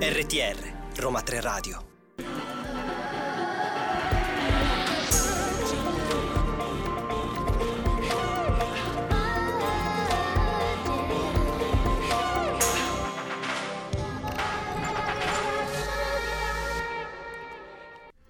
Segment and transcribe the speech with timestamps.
[0.00, 0.56] RTR
[0.96, 1.95] Roma 3 Radio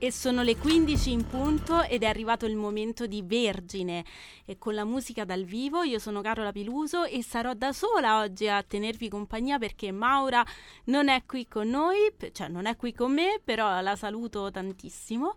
[0.07, 4.05] E sono le 15 in punto ed è arrivato il momento di Vergine
[4.45, 5.83] e con la musica dal vivo.
[5.83, 10.47] Io sono Carola Piluso e sarò da sola oggi a tenervi compagnia perché Maura
[10.85, 15.35] non è qui con noi, cioè non è qui con me, però la saluto tantissimo.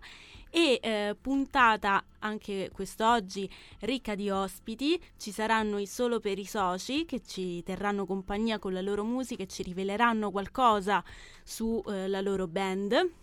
[0.50, 3.50] E eh, puntata anche quest'oggi
[3.80, 8.72] ricca di ospiti, ci saranno i solo per i soci che ci terranno compagnia con
[8.72, 11.02] la loro musica e ci riveleranno qualcosa
[11.42, 13.18] sulla eh, loro band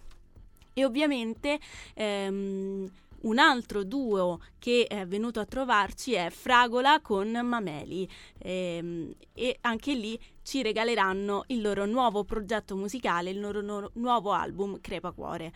[0.77, 1.59] e ovviamente
[1.95, 2.87] ehm,
[3.21, 9.95] un altro duo che è venuto a trovarci è Fragola con Mameli ehm, e anche
[9.95, 15.51] lì ci regaleranno il loro nuovo progetto musicale, il loro nu- nuovo album Crepa Cuore.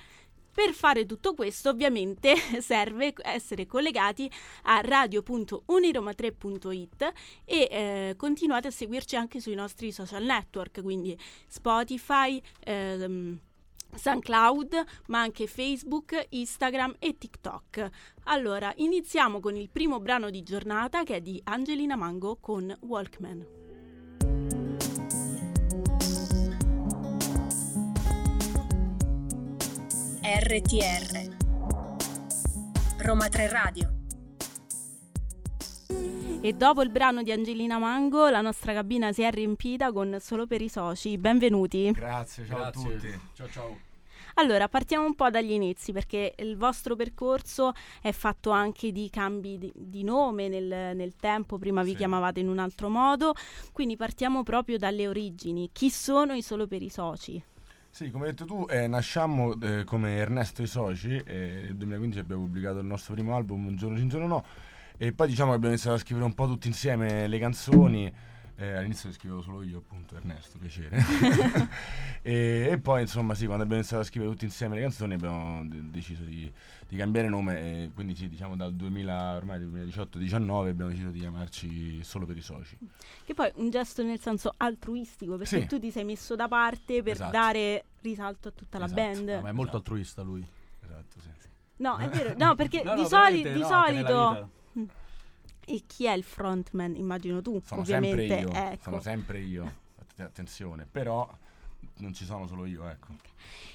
[0.52, 4.27] Per fare tutto questo ovviamente serve essere collegati
[4.64, 7.11] a radio.uniroma3.it
[7.45, 11.16] e eh, continuate a seguirci anche sui nostri social network, quindi
[11.47, 13.39] Spotify, ehm,
[13.94, 17.89] SoundCloud, ma anche Facebook, Instagram e TikTok.
[18.25, 23.59] Allora, iniziamo con il primo brano di giornata che è di Angelina Mango con Walkman.
[30.23, 31.38] RTR
[32.98, 34.00] Roma 3 Radio
[36.44, 40.48] e dopo il brano di Angelina Mango, la nostra cabina si è riempita con solo
[40.48, 41.17] per i soci.
[41.17, 41.92] Benvenuti.
[41.92, 42.81] Grazie, ciao Grazie.
[42.81, 43.20] a tutti.
[43.33, 43.80] Ciao ciao.
[44.36, 49.58] Allora, partiamo un po' dagli inizi perché il vostro percorso è fatto anche di cambi
[49.58, 51.98] di, di nome nel, nel, tempo, prima vi sì.
[51.98, 53.33] chiamavate in un altro modo,
[53.72, 55.70] quindi partiamo proprio dalle origini.
[55.72, 57.44] Chi sono i solo per i soci?
[57.89, 61.76] Sì, come hai detto tu, eh, nasciamo eh, come Ernesto e i Soci, eh, nel
[61.76, 64.45] 2015 abbiamo pubblicato il nostro primo album, Un giorno sì, un giorno no,
[65.04, 68.14] e poi diciamo che abbiamo iniziato a scrivere un po' tutti insieme le canzoni.
[68.56, 70.95] Eh, all'inizio le scrivevo solo io, appunto, Ernesto, piacere.
[72.22, 75.67] e, e, poi, insomma, sì, quando abbiamo iniziato a scrivere tutti insieme le canzoni abbiamo
[75.67, 76.52] de- deciso di,
[76.88, 77.60] di, cambiare nome.
[77.60, 82.42] E quindi, sì, diciamo dal 2000, ormai 2018-19 abbiamo deciso di chiamarci solo per i
[82.42, 82.78] soci.
[83.26, 85.66] Che poi un gesto nel senso altruistico, perché sì.
[85.66, 87.32] tu ti sei messo da parte per esatto.
[87.32, 88.94] dare risalto a tutta esatto.
[88.95, 89.30] la band.
[89.30, 89.78] No, ma è molto esatto.
[89.78, 90.45] altruista lui.
[90.83, 91.30] Esatto, sì.
[91.78, 94.60] No, è vero, no, perché no, di, no, soli- di no, solito
[95.65, 96.95] e chi è il frontman?
[96.95, 98.27] Immagino tu, sono ovviamente.
[98.27, 98.83] Sempre io, ecco.
[98.83, 99.73] Sono sempre io,
[100.17, 101.30] attenzione, però
[101.98, 103.08] non ci sono solo io, ecco.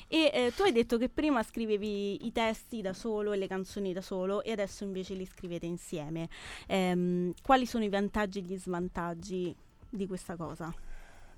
[0.08, 3.92] E eh, tu hai detto che prima scrivevi i testi da solo e le canzoni
[3.92, 6.28] da solo e adesso invece li scrivete insieme.
[6.66, 9.54] Ehm, quali sono i vantaggi e gli svantaggi
[9.88, 10.72] di questa cosa?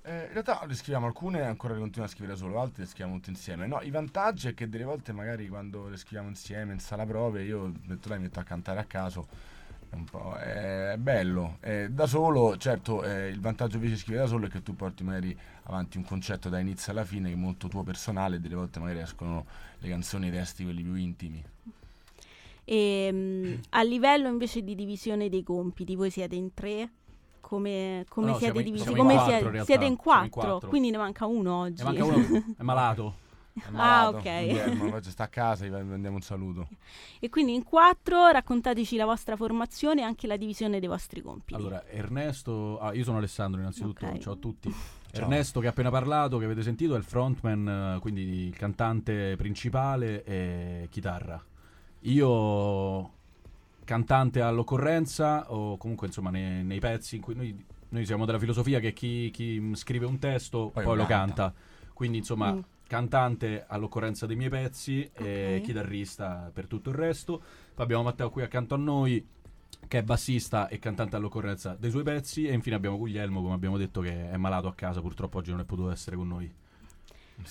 [0.03, 2.89] Eh, in realtà le scriviamo alcune ancora le continuiamo a scrivere da solo, altre le
[2.89, 3.67] scriviamo tutte insieme.
[3.67, 7.43] No, i vantaggi è che delle volte magari quando le scriviamo insieme in sala prove
[7.43, 9.27] io metto lei mi metto a cantare a caso
[9.91, 11.57] un po', è bello.
[11.59, 14.75] È da solo, certo, eh, il vantaggio invece di scrivere da solo è che tu
[14.75, 18.39] porti magari avanti un concetto da inizio alla fine che è molto tuo personale e
[18.39, 19.45] delle volte magari escono
[19.79, 21.43] le canzoni e i testi quelli più intimi.
[22.63, 26.89] E, um, a livello invece di divisione dei compiti, voi siete in tre?
[27.49, 28.93] Come, come no, siete divisi?
[28.93, 31.81] Come siete, siete in quattro, in quattro, quindi ne manca uno oggi.
[31.81, 33.15] Ne manca uno, è malato.
[33.73, 34.21] Ah, ok.
[34.21, 36.69] Guillermo, oggi sta a casa, gli mandiamo un saluto.
[37.19, 41.55] E quindi in quattro raccontateci la vostra formazione e anche la divisione dei vostri compiti.
[41.55, 44.19] Allora, Ernesto, ah, io sono Alessandro innanzitutto, okay.
[44.19, 44.73] ciao a tutti.
[45.11, 45.23] Ciao.
[45.23, 50.23] Ernesto che ha appena parlato, che avete sentito, è il frontman, quindi il cantante principale
[50.23, 51.43] e chitarra.
[52.01, 53.17] Io
[53.89, 58.79] cantante all'occorrenza o comunque insomma nei, nei pezzi in cui noi, noi, siamo della filosofia
[58.79, 61.51] che chi, chi scrive un testo poi, poi lo canta.
[61.51, 61.53] canta.
[61.93, 62.53] Quindi insomma...
[62.53, 65.57] Mm cantante all'occorrenza dei miei pezzi okay.
[65.57, 67.37] e chitarrista per tutto il resto.
[67.75, 69.23] Poi abbiamo Matteo qui accanto a noi
[69.87, 73.77] che è bassista e cantante all'occorrenza dei suoi pezzi e infine abbiamo Guglielmo come abbiamo
[73.77, 76.51] detto che è malato a casa purtroppo oggi non è potuto essere con noi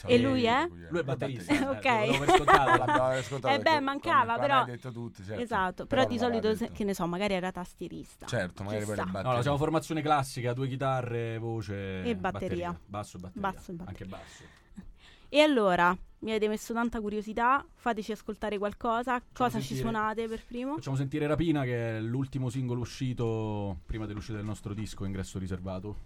[0.06, 0.68] e lui è?
[0.88, 1.52] Lui è batterista.
[1.70, 1.84] ok.
[1.84, 4.64] Eh, eh beh, mancava come, però.
[4.64, 5.42] detto tutti, certo.
[5.42, 8.26] Esatto, però, però di solito, se, che ne so, magari era tastierista.
[8.26, 12.18] Certo, magari poi era No, siamo formazione classica, due chitarre, voce e batteria.
[12.18, 12.80] batteria.
[12.86, 13.50] Basso e batteria.
[13.50, 13.86] Basso e batteria.
[13.86, 14.56] Anche basso.
[15.30, 20.26] E allora, mi avete messo tanta curiosità, fateci ascoltare qualcosa, Facciamo cosa sentire, ci suonate
[20.26, 20.74] per primo?
[20.76, 25.96] Facciamo sentire Rapina che è l'ultimo singolo uscito prima dell'uscita del nostro disco Ingresso Riservato.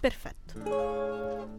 [0.00, 1.58] Perfetto.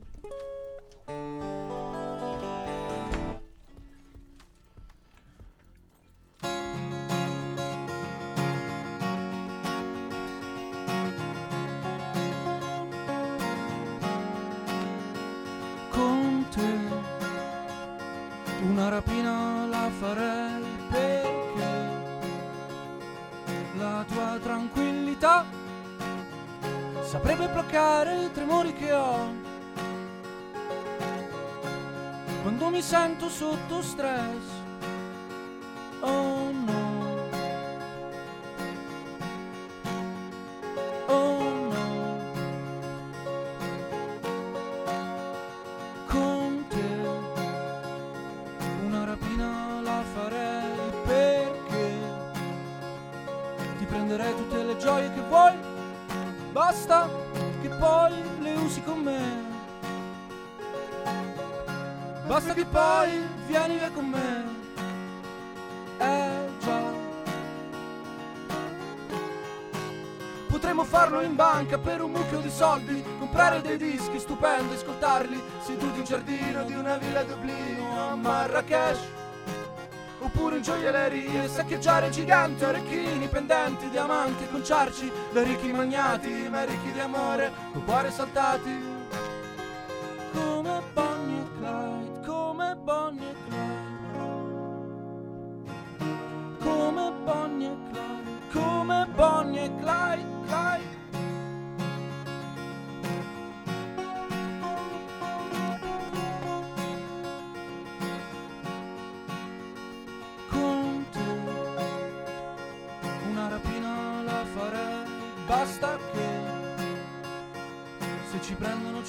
[18.89, 21.99] Rapina la farei perché
[23.77, 25.45] la tua tranquillità
[27.03, 29.49] saprebbe bloccare i tremori che ho
[32.41, 34.43] quando mi sento sotto stress.
[35.99, 36.80] Oh no.
[71.23, 76.63] In banca per un mucchio di soldi, comprare dei dischi stupendi, ascoltarli seduti in giardino
[76.63, 79.00] di una villa a Dublino a Marrakesh.
[80.19, 87.00] Oppure in gioiellerie, saccheggiare giganti, orecchini, pendenti, diamanti, conciarci da ricchi magnati, ma ricchi di
[87.00, 88.90] amore, con cuori saltati.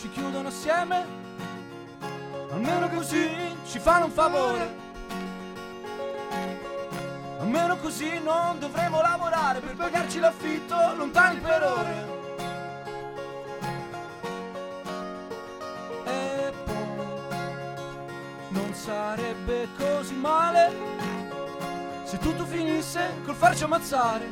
[0.03, 1.07] Ci chiudono assieme,
[2.51, 3.31] almeno così
[3.65, 4.81] ci fanno un favore.
[7.39, 12.07] Almeno così non dovremo lavorare per pagarci l'affitto lontani per ore.
[16.05, 16.97] E poi
[18.49, 20.73] non sarebbe così male
[22.03, 24.29] se tutto finisse col farci ammazzare.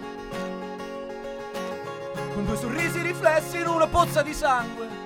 [2.34, 4.99] Con due sorrisi riflessi in una pozza di sangue.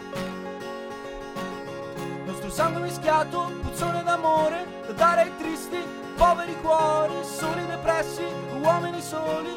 [2.55, 5.77] Sangue mischiato, puzzone d'amore, da dare ai tristi,
[6.15, 8.23] poveri cuori, soli depressi,
[8.63, 9.51] uomini soli.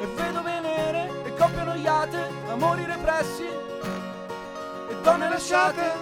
[0.00, 5.92] E vedove nere, e coppie annoiate, amori repressi, e donne lasciate.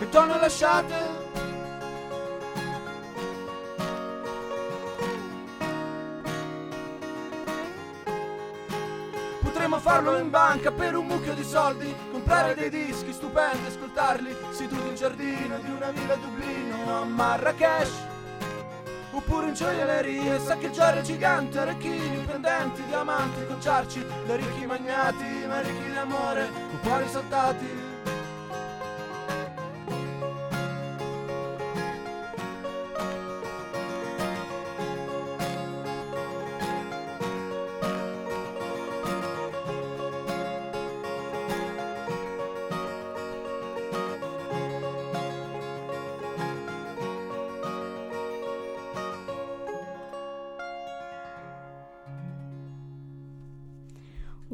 [0.00, 1.19] E donne lasciate.
[9.90, 14.94] Farlo in banca per un mucchio di soldi, comprare dei dischi stupendi, ascoltarli seduti in
[14.94, 18.06] giardino di una villa a Dublino a Marrakesh.
[19.10, 25.96] Oppure in gioiellerie, saccheggiare giganti, orecchini, pendenti, diamanti, conciarci da ricchi magnati, ma ricchi di
[25.96, 27.89] amore, con cuori saltati.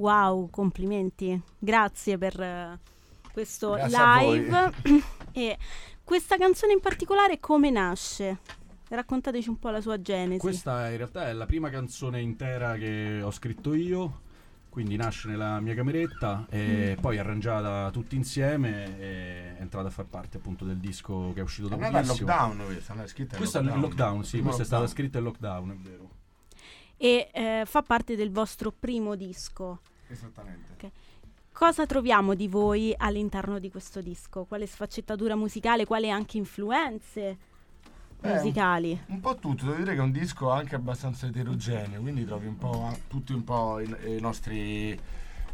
[0.06, 1.40] Wow, complimenti.
[1.58, 2.78] Grazie per eh,
[3.32, 4.72] questo Grazie live.
[5.32, 5.58] e
[6.04, 8.38] questa canzone in particolare come nasce?
[8.86, 10.38] Raccontateci un po' la sua genesi.
[10.38, 14.20] Questa in realtà è la prima canzone intera che ho scritto io,
[14.68, 20.04] quindi nasce nella mia cameretta e poi arrangiata tutti insieme e è entrata a far
[20.04, 23.34] parte appunto del disco che è uscito È nata in lockdown questa, non è scritta
[23.34, 24.88] in Questa è il lockdown, sì, questa è stata lockdown.
[24.88, 26.10] scritta in lockdown, è vero.
[26.96, 29.80] E eh, fa parte del vostro primo disco.
[30.08, 30.90] Esattamente.
[31.52, 34.44] Cosa troviamo di voi all'interno di questo disco?
[34.44, 35.86] Quale sfaccettatura musicale?
[35.86, 37.36] Quali anche influenze
[38.20, 38.98] Eh, musicali?
[39.06, 42.58] Un po' tutto, devo dire che è un disco anche abbastanza eterogeneo, quindi trovi un
[42.58, 44.98] po' tutti un po' i, i nostri, le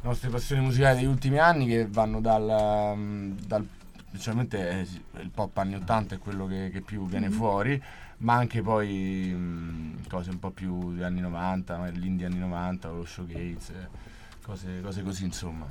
[0.01, 3.67] nostre passioni musicali degli ultimi anni che vanno dal, um, dal
[4.09, 7.81] specialmente eh, il pop anni 80 è quello che, che più viene fuori,
[8.19, 12.91] ma anche poi mm, cose un po' più degli anni 90, magari l'indie anni 90,
[12.91, 14.11] lo showcase, eh,
[14.43, 15.71] cose, cose così insomma.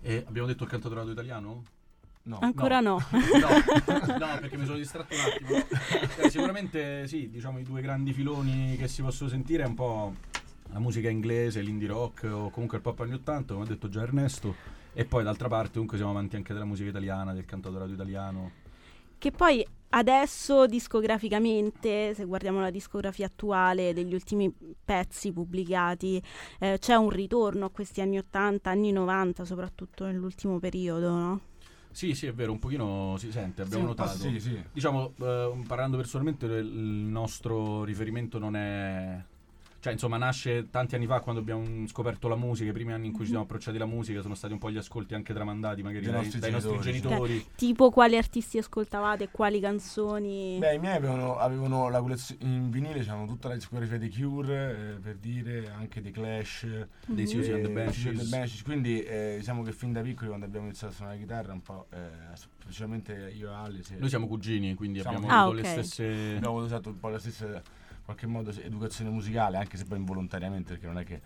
[0.00, 1.64] E abbiamo detto il cantautorato italiano?
[2.24, 2.38] No.
[2.40, 2.98] Ancora no.
[3.10, 6.24] No, no, perché mi sono distratto un attimo.
[6.24, 10.14] Eh, sicuramente sì, diciamo i due grandi filoni che si possono sentire è un po'
[10.72, 14.02] la musica inglese, l'indie rock o comunque il pop anni 80, come ha detto già
[14.02, 14.54] Ernesto,
[14.92, 18.64] e poi d'altra parte comunque siamo amanti anche della musica italiana, del cantautorato italiano.
[19.18, 24.52] Che poi adesso discograficamente, se guardiamo la discografia attuale degli ultimi
[24.84, 26.22] pezzi pubblicati,
[26.60, 31.40] eh, c'è un ritorno a questi anni 80, anni 90, soprattutto nell'ultimo periodo, no?
[31.90, 34.18] Sì, sì, è vero, un pochino si sente, abbiamo Sì, notato.
[34.18, 34.62] sì, sì.
[34.70, 39.24] Diciamo, eh, parlando personalmente, il nostro riferimento non è...
[39.86, 43.12] Cioè, insomma, nasce tanti anni fa quando abbiamo scoperto la musica, i primi anni in
[43.12, 46.02] cui ci siamo approcciati alla musica sono stati un po' gli ascolti anche tramandati magari
[46.02, 47.08] Dai dai, nostri dai nostri genitori, sì.
[47.08, 47.46] genitori.
[47.54, 50.56] Tipo quali artisti ascoltavate e quali canzoni?
[50.58, 54.94] Beh, i miei avevano, avevano la collezione in vinile, c'erano tutta la discografia dei Cure,
[54.96, 56.66] eh, per dire, anche dei Clash,
[57.06, 57.30] Dei Mhm.
[57.30, 58.62] Susie and the Banshees.
[58.64, 61.62] Quindi eh, diciamo che fin da piccoli quando abbiamo iniziato a suonare la chitarra, un
[61.62, 65.62] po', eh, specialmente io e sì, Noi siamo cugini, quindi Siamo abbiamo Ah, avuto ok.
[65.62, 66.34] le stesse...
[66.38, 67.62] abbiamo usato un po' la stessa,
[68.06, 71.20] qualche modo, educazione musicale, anche se poi involontariamente, perché non è che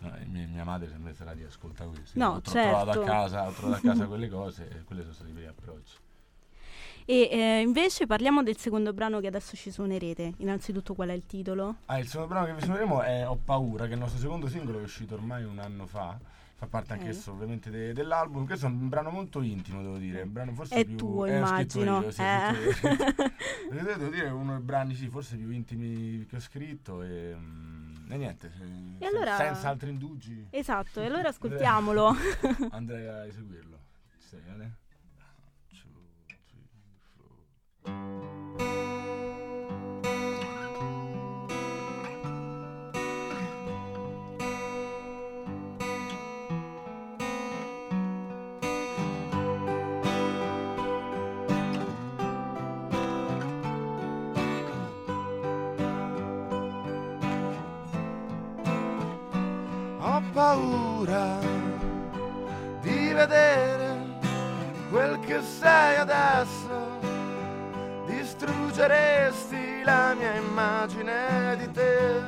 [0.00, 2.18] no, mia, mia madre sembra sarà di ascolta questo.
[2.18, 3.00] No, ho, tro- trovato certo.
[3.00, 5.96] a casa, ho trovato a casa quelle cose e quelli sono stati i primi approcci.
[7.08, 10.34] E eh, invece parliamo del secondo brano che adesso ci suonerete.
[10.38, 11.76] Innanzitutto qual è il titolo?
[11.86, 14.48] Ah, il secondo brano che vi suoneremo è Ho paura, che è il nostro secondo
[14.48, 16.18] singolo che è uscito ormai un anno fa.
[16.58, 17.00] Fa parte Ok.
[17.00, 18.46] anch'esso ovviamente de- dell'album.
[18.46, 20.22] Questo è un brano molto intimo, devo dire.
[20.22, 20.96] Un brano forse È più...
[20.96, 22.00] tuo, eh, immagino.
[22.00, 22.52] io, sì, Eh.
[23.70, 28.10] devo dire è uno dei brani sì, forse più intimi che ho scritto e, mm,
[28.10, 32.14] e niente, se- E allora- senza altri indugi Esatto, e allora ascoltiamolo.
[32.72, 33.78] andrei a eseguirlo.
[34.16, 34.40] Sei?
[34.48, 34.74] One,
[35.68, 35.88] two,
[37.82, 38.35] three,
[61.06, 61.38] paura
[62.80, 64.18] di vedere
[64.90, 66.84] quel che sei adesso.
[68.06, 72.20] Distruggeresti la mia immagine di te,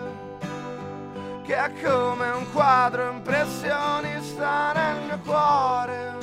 [1.45, 6.17] che è come un quadro impressionista nel mio cuore.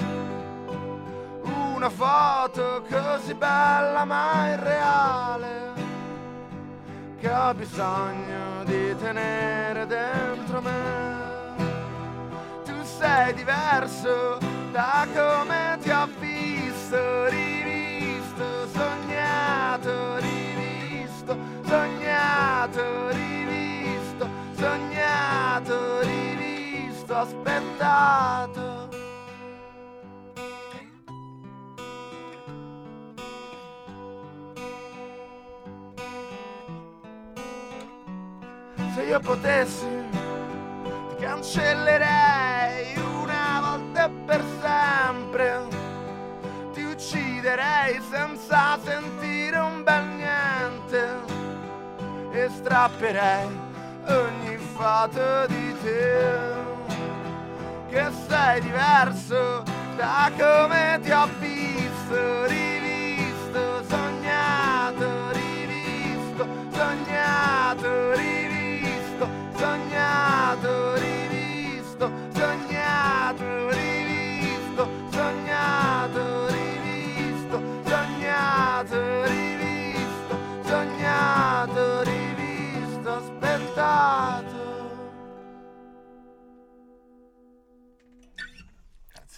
[1.43, 5.73] Una foto così bella ma irreale
[7.19, 11.14] che ho bisogno di tenere dentro me.
[12.97, 14.37] Sei diverso
[14.71, 28.89] da come ti ho visto, rivisto, sognato, rivisto, sognato, rivisto, sognato, rivisto, aspettato.
[38.93, 39.85] Se io potessi
[41.09, 42.54] ti cancellerei
[44.05, 45.67] e per sempre.
[46.73, 51.33] Ti ucciderei senza sentire un bel niente.
[52.31, 53.47] E strapperei
[54.07, 56.63] ogni foto di te.
[57.89, 59.63] Che sei diverso
[59.95, 67.64] da come ti ho visto, rivisto, sognato, rivisto, sognato,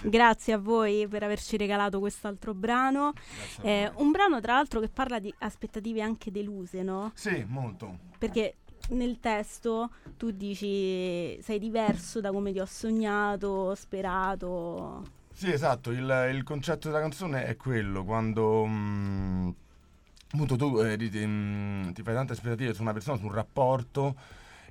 [0.10, 3.14] Grazie a voi per averci regalato quest'altro brano.
[3.62, 7.12] Eh, un brano tra l'altro che parla di aspettative anche deluse, no?
[7.14, 8.00] Sì, molto.
[8.18, 8.56] Perché
[8.90, 15.04] nel testo tu dici sei diverso da come ti ho sognato, sperato.
[15.34, 19.50] Sì, esatto, il, il concetto della canzone è quello, quando mm,
[20.32, 24.16] appunto tu eh, ti, mm, ti fai tante aspettative su una persona, su un rapporto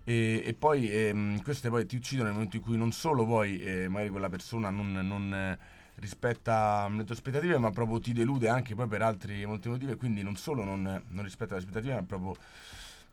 [0.08, 3.58] e, e poi ehm, queste poi ti uccidono nel momento in cui non solo poi
[3.58, 5.58] eh, magari quella persona non, non, eh,
[5.96, 9.96] rispetta mm, le tue aspettative, ma proprio ti delude anche poi per altri molti motivi
[9.96, 12.36] quindi non solo non, non rispetta le aspettative, ma proprio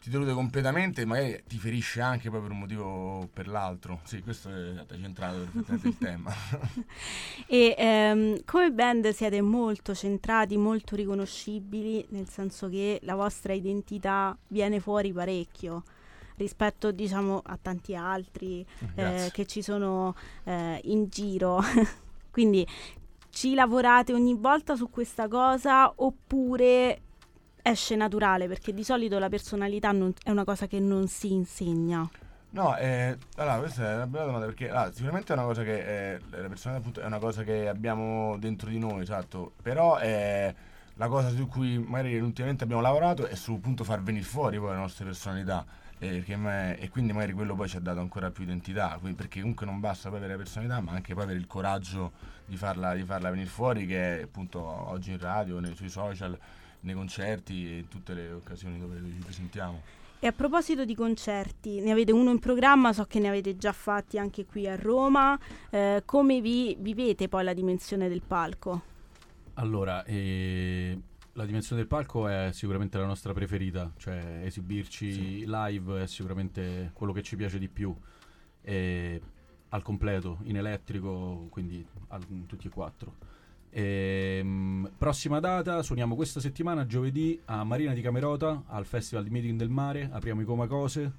[0.01, 4.01] ti delude completamente magari ti ferisce anche poi per un motivo o per l'altro.
[4.03, 6.31] Sì, questo è, è centrato perfettamente il tema.
[7.47, 14.37] E ehm, come band siete molto centrati, molto riconoscibili, nel senso che la vostra identità
[14.47, 15.83] viene fuori parecchio
[16.37, 21.61] rispetto diciamo a tanti altri eh, che ci sono eh, in giro.
[22.31, 22.65] Quindi
[23.29, 27.01] ci lavorate ogni volta su questa cosa oppure
[27.61, 28.47] esce naturale?
[28.47, 32.07] Perché di solito la personalità non- è una cosa che non si insegna.
[32.51, 36.13] No, eh, allora, questa è una bella domanda perché allora, sicuramente è una cosa che
[36.13, 40.53] eh, la personalità appunto è una cosa che abbiamo dentro di noi, esatto, però eh,
[40.93, 44.69] la cosa su cui magari ultimamente abbiamo lavorato è sul punto far venire fuori poi
[44.69, 45.65] le nostre personalità.
[46.03, 49.79] Eh, e quindi magari quello poi ci ha dato ancora più identità, perché comunque non
[49.79, 52.11] basta poi avere la personalità, ma anche poi avere il coraggio
[52.45, 56.37] di farla, di farla venire fuori, che è appunto oggi in radio, nei, sui social,
[56.81, 59.81] nei concerti e in tutte le occasioni dove ci presentiamo.
[60.19, 63.71] E a proposito di concerti, ne avete uno in programma, so che ne avete già
[63.71, 68.81] fatti anche qui a Roma, eh, come vi vivete poi la dimensione del palco?
[69.55, 70.97] Allora, eh,
[71.33, 75.43] la dimensione del palco è sicuramente la nostra preferita, cioè esibirci sì.
[75.47, 77.95] live è sicuramente quello che ci piace di più,
[78.61, 79.21] e
[79.69, 83.15] al completo, in elettrico, quindi al, tutti e quattro.
[83.71, 89.57] Ehm, prossima data, suoniamo questa settimana, giovedì, a Marina di Camerota, al Festival di Meeting
[89.57, 91.13] del Mare, apriamo i Comacose.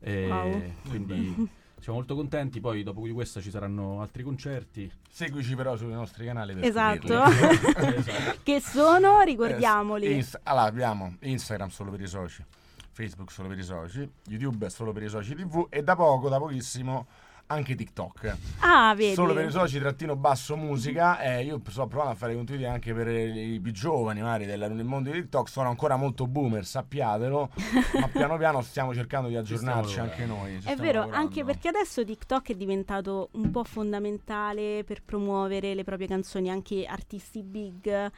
[0.00, 0.62] E wow.
[0.86, 1.48] Quindi
[1.84, 2.60] siamo molto contenti.
[2.60, 4.90] Poi dopo di questa ci saranno altri concerti.
[5.10, 6.54] Seguici però sui nostri canali.
[6.54, 7.24] Per esatto.
[7.28, 8.38] esatto.
[8.42, 10.06] che sono, ricordiamoli.
[10.06, 12.42] Eh, inst- allora abbiamo Instagram solo per i soci,
[12.90, 16.38] Facebook solo per i soci, YouTube solo per i soci TV e da poco, da
[16.38, 17.06] pochissimo
[17.46, 18.36] anche TikTok.
[18.60, 19.14] Ah, vedi.
[19.14, 21.20] Solo per i soci trattino basso musica.
[21.20, 24.72] Eh, io sto provando a fare i contenuti anche per i più giovani, magari del,
[24.74, 25.48] del mondo di TikTok.
[25.48, 27.50] Sono ancora molto boomer, sappiatelo.
[28.00, 30.56] ma piano piano stiamo cercando di aggiornarci anche noi.
[30.56, 31.16] È vero, lavorando.
[31.16, 36.84] anche perché adesso TikTok è diventato un po' fondamentale per promuovere le proprie canzoni, anche
[36.86, 38.12] artisti big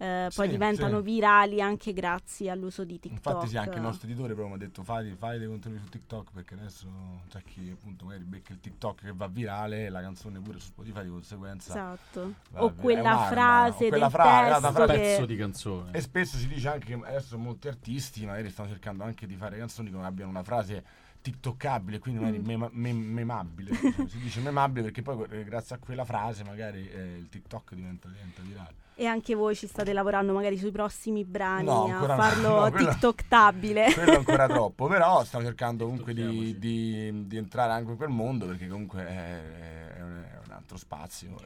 [0.00, 1.04] eh, poi sì, diventano sì.
[1.04, 3.26] virali anche grazie all'uso di TikTok.
[3.26, 5.88] Infatti sì, anche il nostro editore proprio mi ha detto fai, fai dei contenuti su
[5.88, 6.88] TikTok perché adesso
[7.28, 10.66] c'è chi appunto magari becca il TikTok che va virale e la canzone pure su
[10.66, 11.70] Spotify di conseguenza.
[11.72, 12.34] Esatto.
[12.52, 15.90] o quella frase o quella fra- testo frase, pezzo di canzone.
[15.92, 19.58] E spesso si dice anche che adesso molti artisti magari stanno cercando anche di fare
[19.58, 20.84] canzoni che abbiano una frase
[21.20, 22.46] tiktokkabile, quindi magari mm.
[22.46, 23.70] mema, mem, memabile.
[23.70, 24.06] diciamo.
[24.06, 28.06] Si dice memabile perché poi eh, grazie a quella frase magari eh, il TikTok diventa,
[28.06, 28.86] diventa virale.
[29.00, 33.92] E anche voi ci state lavorando magari sui prossimi brani no, a farlo no, TikToktabile.
[33.94, 38.46] Quello ancora troppo, però stiamo cercando comunque di, di, di, entrare anche in quel mondo
[38.46, 41.36] perché comunque è, è, un, è un, altro spazio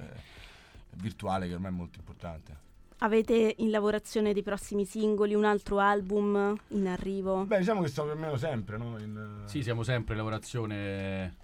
[0.93, 2.57] virtuale che ormai è molto importante.
[3.01, 7.45] Avete in lavorazione dei prossimi singoli, un altro album in arrivo?
[7.45, 8.99] Beh, diciamo che stiamo più o meno sempre, no?
[8.99, 11.37] In, sì, siamo sempre in lavorazione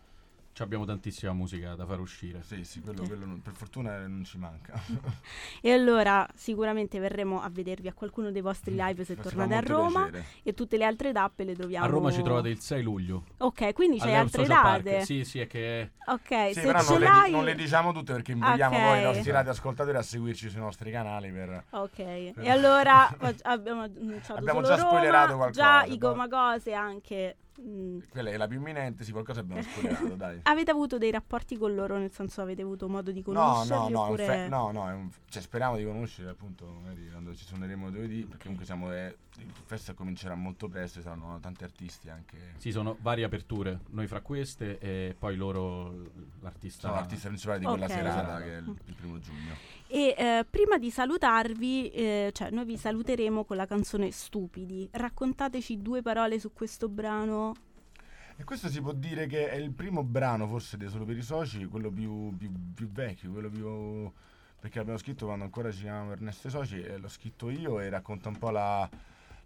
[0.63, 2.43] abbiamo tantissima musica da far uscire.
[2.43, 4.81] Sì, sì, quello, quello non, per fortuna non ci manca.
[5.61, 9.61] e allora sicuramente verremo a vedervi a qualcuno dei vostri mm, live se tornate a
[9.61, 10.25] Roma piacere.
[10.43, 11.85] e tutte le altre tappe le troviamo.
[11.85, 13.25] A Roma ci trovate il 6 luglio.
[13.39, 14.91] Ok, quindi c'hai altre date.
[14.91, 15.05] Park.
[15.05, 18.75] Sì, sì, è che Ok, sì, però non le, non le, diciamo tutte perché invogliamo
[18.75, 18.89] okay.
[18.89, 22.33] poi i nostri radioascoltatori a seguirci sui nostri canali per Ok.
[22.33, 22.35] Per...
[22.39, 23.09] E allora
[23.43, 25.63] abbiamo abbiamo già Roma, spoilerato qualcosa.
[25.63, 27.99] Già i Gomagose anche Mm.
[28.09, 30.41] Quella è la più imminente, sì, qualcosa abbiamo spoilerato, dai.
[30.43, 33.93] Avete avuto dei rapporti con loro, nel senso avete avuto modo di conoscerli?
[33.93, 34.27] No, no, oppure...
[34.27, 35.11] fe- no, no, un...
[35.29, 38.93] cioè, speriamo di conoscere appunto magari quando ci suoneremo giovedì, perché comunque siamo...
[38.93, 42.55] Eh, il festival comincerà molto presto, saranno tanti artisti anche...
[42.59, 46.89] Sì, sono varie aperture, noi fra queste e poi loro l'artista...
[46.89, 47.97] Sono l'artista principale di quella okay.
[47.97, 49.55] serata che è il, il primo giugno.
[49.91, 54.89] E eh, prima di salutarvi, eh, cioè noi vi saluteremo con la canzone Stupidi.
[54.93, 57.55] Raccontateci due parole su questo brano
[58.41, 61.23] e questo si può dire che è il primo brano, forse dei Solo per i
[61.23, 64.13] Soci, quello più, più, più vecchio, quello più...
[64.61, 67.89] perché l'abbiamo scritto quando ancora ci chiamavamo Ernesto e Soci, e l'ho scritto io e
[67.89, 68.89] racconta un po' la,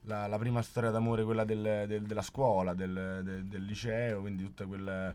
[0.03, 4.43] la, la prima storia d'amore, quella del, del, della scuola, del, del, del, liceo, quindi
[4.43, 5.15] tutta quella,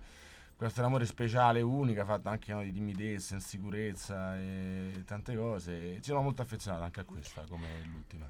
[0.58, 5.98] quella storia d'amore speciale, unica, fatta anche no, di timidezza, insicurezza e tante cose.
[5.98, 8.28] ci sono molto affezionato anche a questa, come l'ultima.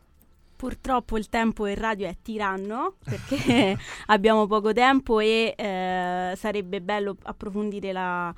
[0.58, 7.16] Purtroppo il tempo in radio è tiranno perché abbiamo poco tempo e eh, sarebbe bello
[7.24, 8.34] approfondire la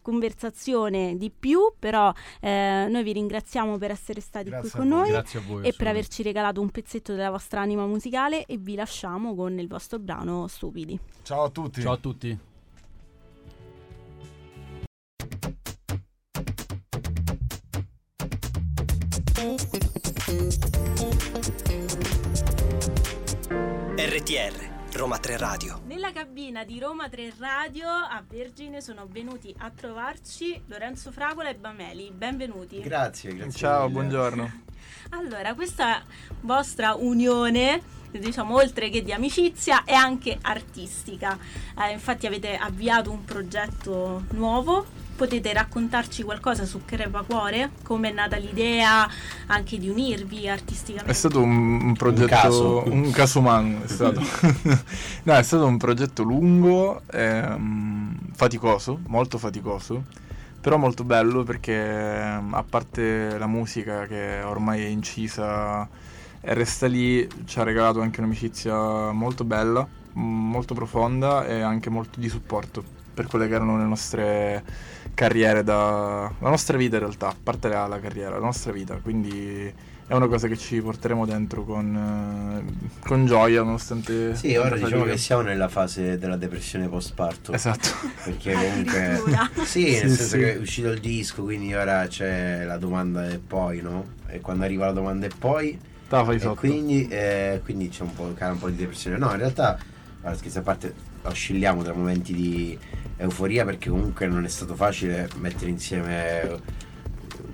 [0.00, 2.10] conversazione di più, però
[2.40, 5.10] eh, noi vi ringraziamo per essere stati Grazie qui con noi
[5.46, 9.58] voi, e per averci regalato un pezzetto della vostra anima musicale e vi lasciamo con
[9.58, 10.98] il vostro brano Stupidi.
[11.22, 11.82] Ciao a tutti.
[11.82, 12.47] Ciao a tutti.
[23.94, 25.80] RTR Roma 3 Radio.
[25.86, 31.54] Nella cabina di Roma 3 Radio a Vergine sono venuti a trovarci Lorenzo Fragola e
[31.54, 32.10] Bameli.
[32.12, 32.80] Benvenuti.
[32.80, 33.56] Grazie, grazie.
[33.56, 33.92] Ciao, mille.
[33.92, 34.62] buongiorno.
[35.10, 36.02] Allora, questa
[36.40, 41.38] vostra unione diciamo oltre che di amicizia è anche artistica.
[41.78, 47.72] Eh, infatti avete avviato un progetto nuovo potete raccontarci qualcosa su Crepacuore?
[47.82, 49.06] Come è nata l'idea
[49.46, 51.10] anche di unirvi artisticamente?
[51.10, 54.20] È stato un, un progetto, un caso, un caso umano, è stato.
[55.24, 60.04] no, è stato un progetto lungo, ehm, faticoso, molto faticoso,
[60.60, 65.88] però molto bello perché a parte la musica che ormai è incisa
[66.40, 72.20] e resta lì, ci ha regalato anche un'amicizia molto bella, molto profonda e anche molto
[72.20, 74.62] di supporto per quelle che erano le nostre
[75.12, 78.94] carriere, da, la nostra vita in realtà, a parte la, la carriera, la nostra vita,
[79.02, 79.74] quindi
[80.06, 84.36] è una cosa che ci porteremo dentro con, eh, con gioia nonostante...
[84.36, 87.50] Sì, ora diciamo che siamo nella fase della depressione post-parto.
[87.52, 87.88] Esatto.
[88.22, 89.20] Perché comunque...
[89.66, 90.38] sì, nel sì, senso sì.
[90.38, 94.12] che è uscito il disco, quindi ora c'è la domanda e poi, no?
[94.28, 95.76] E quando arriva la domanda e poi...
[96.06, 96.54] Fai sotto.
[96.54, 99.18] Quindi, eh, quindi, c'è un po', un po' di depressione.
[99.18, 99.76] No, in realtà,
[100.20, 102.78] guarda, scherzo a parte, oscilliamo tra momenti di
[103.16, 106.60] euforia perché comunque non è stato facile mettere insieme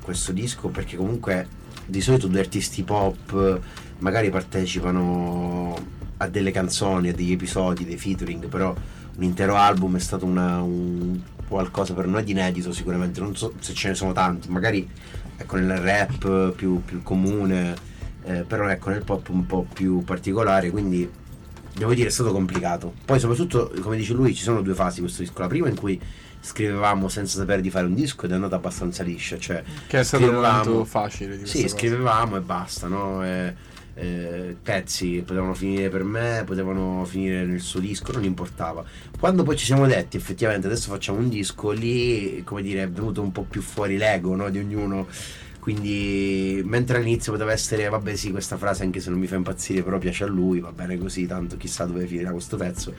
[0.02, 1.48] questo disco perché comunque
[1.86, 3.60] di solito due artisti pop
[3.98, 5.74] magari partecipano
[6.18, 8.74] a delle canzoni, a degli episodi, dei featuring, però
[9.16, 13.54] un intero album è stato una, un qualcosa per noi di inedito sicuramente, non so
[13.58, 14.88] se ce ne sono tanti, magari
[15.36, 17.74] ecco nel rap più, più comune,
[18.24, 21.08] eh, però ecco nel pop un po' più particolare, quindi
[21.74, 22.94] devo dire è stato complicato.
[23.04, 26.00] Poi soprattutto, come dice lui, ci sono due fasi questo disco, la prima in cui
[26.40, 29.38] scrivevamo senza sapere di fare un disco ed è andata abbastanza liscia.
[29.38, 31.38] Cioè, che è stato molto facile.
[31.38, 33.24] Di sì, scrivevamo e basta, no?
[33.24, 38.84] E, eh, pezzi potevano finire per me, potevano finire nel suo disco, non importava.
[39.18, 43.22] Quando poi ci siamo detti effettivamente adesso facciamo un disco, lì come dire è venuto
[43.22, 44.50] un po' più fuori l'ego no?
[44.50, 45.06] di ognuno.
[45.64, 49.82] Quindi mentre all'inizio poteva essere, vabbè sì, questa frase anche se non mi fa impazzire,
[49.82, 52.92] però piace a lui, va bene così, tanto chissà dove finirà questo pezzo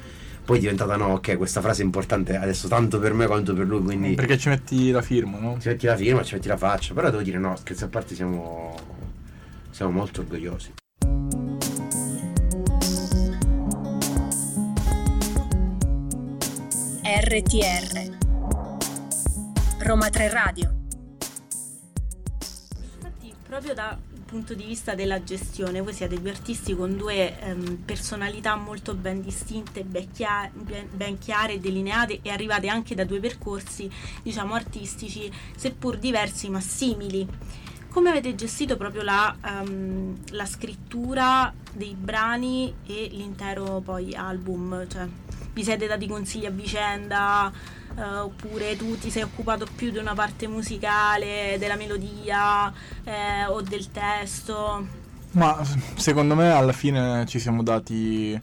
[0.43, 3.67] poi è diventata no, ok, questa frase è importante adesso tanto per me quanto per
[3.67, 4.15] lui, quindi...
[4.15, 5.59] Perché ci metti la firma, no?
[5.59, 8.15] Ci metti la firma, ci metti la faccia, però devo dire no, scherzi a parte
[8.15, 8.75] siamo,
[9.69, 10.73] siamo molto orgogliosi.
[17.03, 18.17] RTR
[19.83, 20.84] Roma 3 Radio
[23.55, 28.55] proprio da punto di vista della gestione, voi siete due artisti con due ehm, personalità
[28.57, 33.89] molto ben distinte, ben, chia- ben, chiare e delineate e arrivate anche da due percorsi,
[34.21, 37.25] diciamo, artistici, seppur diversi ma simili.
[37.89, 44.85] Come avete gestito proprio la, um, la scrittura dei brani e l'intero poi album?
[44.85, 45.07] Cioè,
[45.53, 47.53] vi siete dati consigli a vicenda?
[47.95, 52.71] Uh, oppure tu ti sei occupato più di una parte musicale, della melodia
[53.03, 54.87] eh, o del testo?
[55.31, 55.61] Ma
[55.95, 58.39] secondo me alla fine ci siamo dati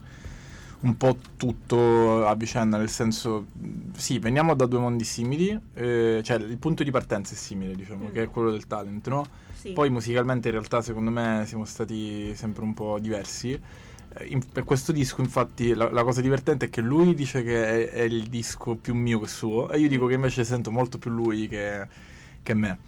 [0.81, 3.47] un po' tutto a vicenda, nel senso,
[3.95, 8.09] sì, veniamo da due mondi simili, eh, cioè il punto di partenza è simile, diciamo,
[8.09, 8.11] mm.
[8.11, 9.25] che è quello del talent, no?
[9.53, 9.71] Sì.
[9.71, 13.59] Poi musicalmente in realtà secondo me siamo stati sempre un po' diversi eh,
[14.27, 17.91] in, per questo disco, infatti, la, la, cosa divertente è che lui dice che è,
[17.91, 21.11] è, il disco più mio che suo, e io dico che invece sento molto più
[21.11, 21.87] lui che,
[22.41, 22.79] che me.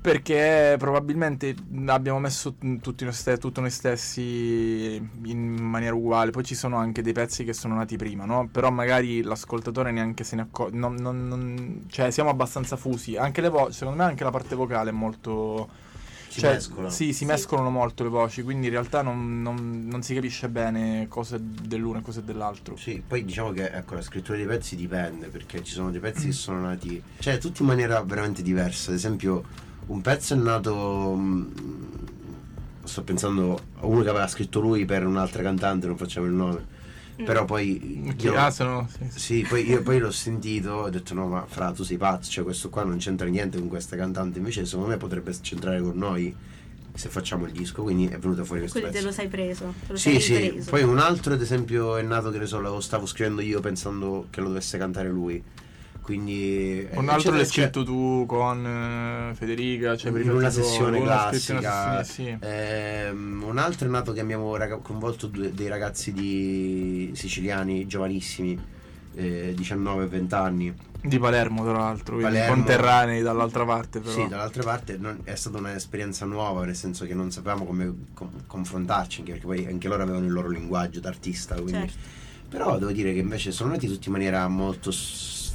[0.00, 1.52] Perché probabilmente
[1.86, 6.30] abbiamo messo tutti noi stessi, tutto noi stessi in maniera uguale.
[6.30, 8.48] Poi ci sono anche dei pezzi che sono nati prima, no?
[8.48, 10.76] Però magari l'ascoltatore neanche se ne accorge.
[10.76, 13.16] Non, non, non, cioè, siamo abbastanza fusi.
[13.16, 15.68] Anche le voci, secondo me, anche la parte vocale è molto
[16.36, 16.90] si cioè, mescolano.
[16.90, 17.24] Sì, si sì.
[17.24, 21.98] mescolano molto le voci, quindi in realtà non, non, non si capisce bene cosa dell'uno
[21.98, 22.76] e cosa dell'altro.
[22.76, 26.26] Sì, poi diciamo che ecco, la scrittura dei pezzi dipende, perché ci sono dei pezzi
[26.26, 28.90] che sono nati, cioè tutti in maniera veramente diversa.
[28.90, 29.44] Ad esempio,
[29.86, 31.14] un pezzo è nato.
[31.14, 31.84] Mh, mm,
[32.84, 36.74] sto pensando a uno che aveva scritto lui per un'altra cantante, non facciamo il nome
[36.75, 36.75] Mm.
[37.24, 38.14] Però poi.
[38.18, 39.46] Io, ah, sono, sì, sì.
[39.48, 42.68] poi io poi l'ho sentito ho detto: no, ma fra tu sei pazzo, cioè questo
[42.68, 44.38] qua non c'entra niente con questa cantante.
[44.38, 46.34] Invece, secondo me, potrebbe c'entrare con noi
[46.94, 47.82] se facciamo il disco.
[47.82, 49.72] Quindi è venuto fuori questo Quindi te lo sei preso.
[49.86, 50.70] Lo sì, sei sì.
[50.70, 54.26] Poi un altro, ad esempio, è nato che ne so, lo stavo scrivendo io pensando
[54.30, 55.42] che lo dovesse cantare lui.
[56.06, 58.64] Quindi un altro l'hai scritto tu con
[59.32, 61.58] uh, Federica, cioè in una sessione classica.
[61.58, 62.46] Una sessione, sì.
[62.46, 68.56] ehm, un altro è nato che abbiamo raga- coinvolto due, dei ragazzi di siciliani giovanissimi,
[69.16, 70.72] eh, 19-20 anni.
[71.02, 73.98] Di Palermo, tra l'altro, Palermo, conterranei dall'altra parte.
[73.98, 74.12] Però.
[74.12, 78.30] Sì, dall'altra parte non, è stata un'esperienza nuova, nel senso che non sapevamo come com-
[78.46, 81.56] confrontarci, anche perché poi anche loro avevano il loro linguaggio d'artista.
[81.56, 81.72] Quindi...
[81.72, 82.24] Certo.
[82.48, 84.92] Però devo dire che invece sono nati tutti in maniera molto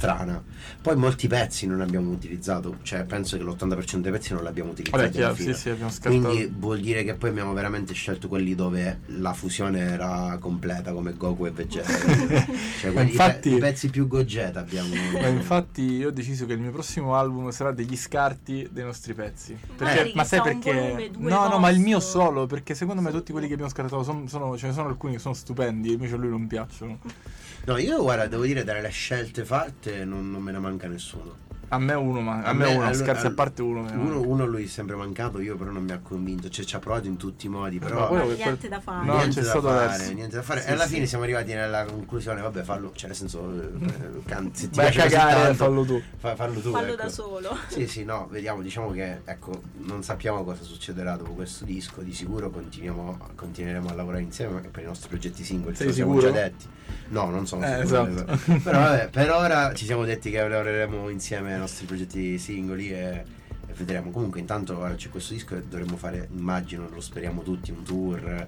[0.02, 0.42] strana.
[0.80, 5.00] Poi molti pezzi non abbiamo utilizzato, cioè penso che l'80% dei pezzi non l'abbiamo utilizzato.
[5.00, 9.02] Vabbè, chiaro, sì, sì, abbiamo Quindi vuol dire che poi abbiamo veramente scelto quelli dove
[9.18, 11.92] la fusione era completa, come Goku e Vegeta.
[12.80, 14.92] cioè quelli, infatti, i, pe- i, pezzi più Gogeta abbiamo.
[15.12, 19.14] Ma infatti io ho deciso che il mio prossimo album sarà degli scarti dei nostri
[19.14, 19.56] pezzi.
[19.76, 21.12] Perché, ma sai perché?
[21.16, 24.26] No, no, ma il mio solo, perché secondo me tutti quelli che abbiamo scartato sono,
[24.26, 26.98] sono, ce ne sono alcuni che sono stupendi, invece a lui non piacciono.
[27.64, 31.41] No, io guarda, devo dire, dalle scelte fatte non, non me ne manca nessuno.
[31.72, 33.80] A me uno, ma a, A me, me- uno, allora- scherzi a parte uno.
[33.94, 36.50] Uno, uno lui è sempre mancato, io però non mi ha convinto.
[36.50, 38.12] Cioè, ci ha provato in tutti i modi, però.
[38.12, 39.06] Ma niente da fare.
[39.06, 40.12] No, niente c'è da stato fare, adesso.
[40.12, 40.60] niente da fare.
[40.60, 40.92] Sì, e alla sì.
[40.94, 44.92] fine siamo arrivati nella conclusione, vabbè, fallo, cioè nel senso, eh, can- se ti così
[44.98, 46.02] cagare, tanto, fallo tu.
[46.18, 46.70] fa- fallo tu.
[46.72, 47.02] Fallo ecco.
[47.02, 47.56] da solo.
[47.68, 52.12] Sì, sì, no, vediamo, diciamo che ecco, non sappiamo cosa succederà dopo questo disco, di
[52.12, 56.20] sicuro continuiamo, continueremo a lavorare insieme per i nostri progetti singoli, Sei ce lo siamo
[56.20, 56.66] già detti.
[57.08, 58.06] No, non sono Eh, sicuro.
[58.08, 58.38] esatto.
[58.62, 63.24] Però vabbè, per ora ci siamo detti che lavoreremo insieme nostri progetti singoli e,
[63.66, 64.10] e vedremo.
[64.10, 68.46] Comunque intanto ora c'è questo disco e dovremmo fare, immagino, lo speriamo tutti, un tour,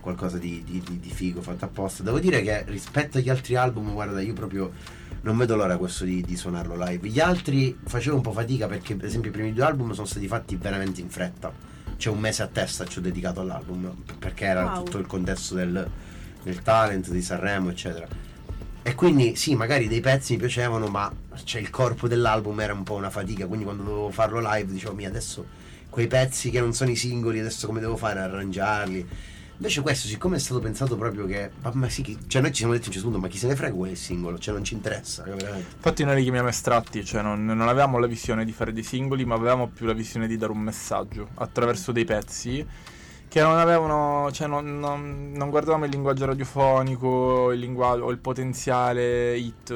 [0.00, 2.02] qualcosa di, di- di- di figo fatto apposta.
[2.02, 4.72] Devo dire che rispetto agli altri album, guarda, io proprio
[5.22, 7.06] non vedo l'ora questo di, di suonarlo live.
[7.08, 10.26] Gli altri facevo un po' fatica perché per esempio i primi due album sono stati
[10.26, 11.52] fatti veramente in fretta.
[11.96, 14.84] C'è un mese a testa ci ho dedicato all'album perché era Wow.
[14.84, 15.86] tutto il contesto del,
[16.42, 18.08] del talent, di Sanremo, eccetera.
[18.82, 21.12] E quindi sì, magari dei pezzi mi piacevano, ma
[21.44, 23.46] cioè, il corpo dell'album era un po' una fatica.
[23.46, 25.46] Quindi quando dovevo farlo live dicevo, mi adesso
[25.88, 28.20] quei pezzi che non sono i singoli, adesso come devo fare?
[28.20, 29.06] Arrangiarli.
[29.56, 31.50] Invece questo, siccome è stato pensato proprio che...
[31.72, 33.46] Ma, sì, chi- cioè noi ci siamo detti a un certo punto, ma chi se
[33.46, 34.38] ne frega quel singolo?
[34.38, 35.74] Cioè non ci interessa, veramente.
[35.74, 39.26] Infatti noi li chiamiamo estratti, cioè non, non avevamo la visione di fare dei singoli,
[39.26, 42.66] ma avevamo più la visione di dare un messaggio attraverso dei pezzi
[43.28, 48.18] che non avevano, cioè non, non- non guardavamo il linguaggio radiofonico, il linguaggio o il
[48.18, 49.74] potenziale hit,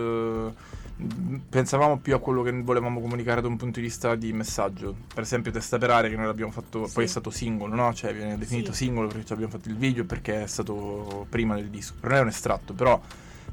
[1.49, 4.95] pensavamo più a quello che volevamo comunicare da un punto di vista di messaggio.
[5.13, 6.95] Per esempio Testa per aria che noi l'abbiamo fatto, Sì.
[6.95, 7.93] poi è stato singolo, no?
[7.93, 8.85] Cioè viene definito Sì.
[8.85, 11.95] singolo perché ci abbiamo fatto il video e perché è stato prima del disco.
[11.99, 13.01] Per noi è un estratto, però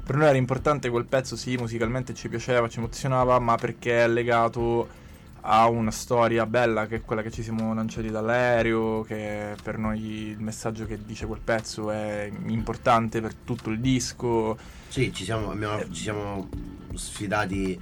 [0.04, 4.08] per noi era importante quel pezzo, sì, musicalmente ci piaceva, ci emozionava, ma perché è
[4.08, 5.00] legato
[5.44, 10.00] a una storia bella che è quella che ci siamo lanciati dall'aereo, che per noi
[10.30, 14.56] il messaggio che dice quel pezzo è importante per tutto il disco.
[14.88, 15.86] Sì, ci siamo, abbiamo- Eh.
[15.90, 16.48] ci siamo
[16.94, 17.78] sfidati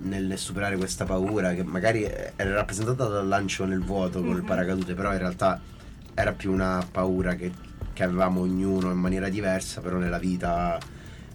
[0.00, 4.44] nel superare questa paura che magari era rappresentata dal lancio nel vuoto col Mhm.
[4.46, 5.60] paracadute, però in realtà
[6.14, 7.50] era più una paura che,
[7.94, 10.78] che avevamo ognuno in maniera diversa, però nella vita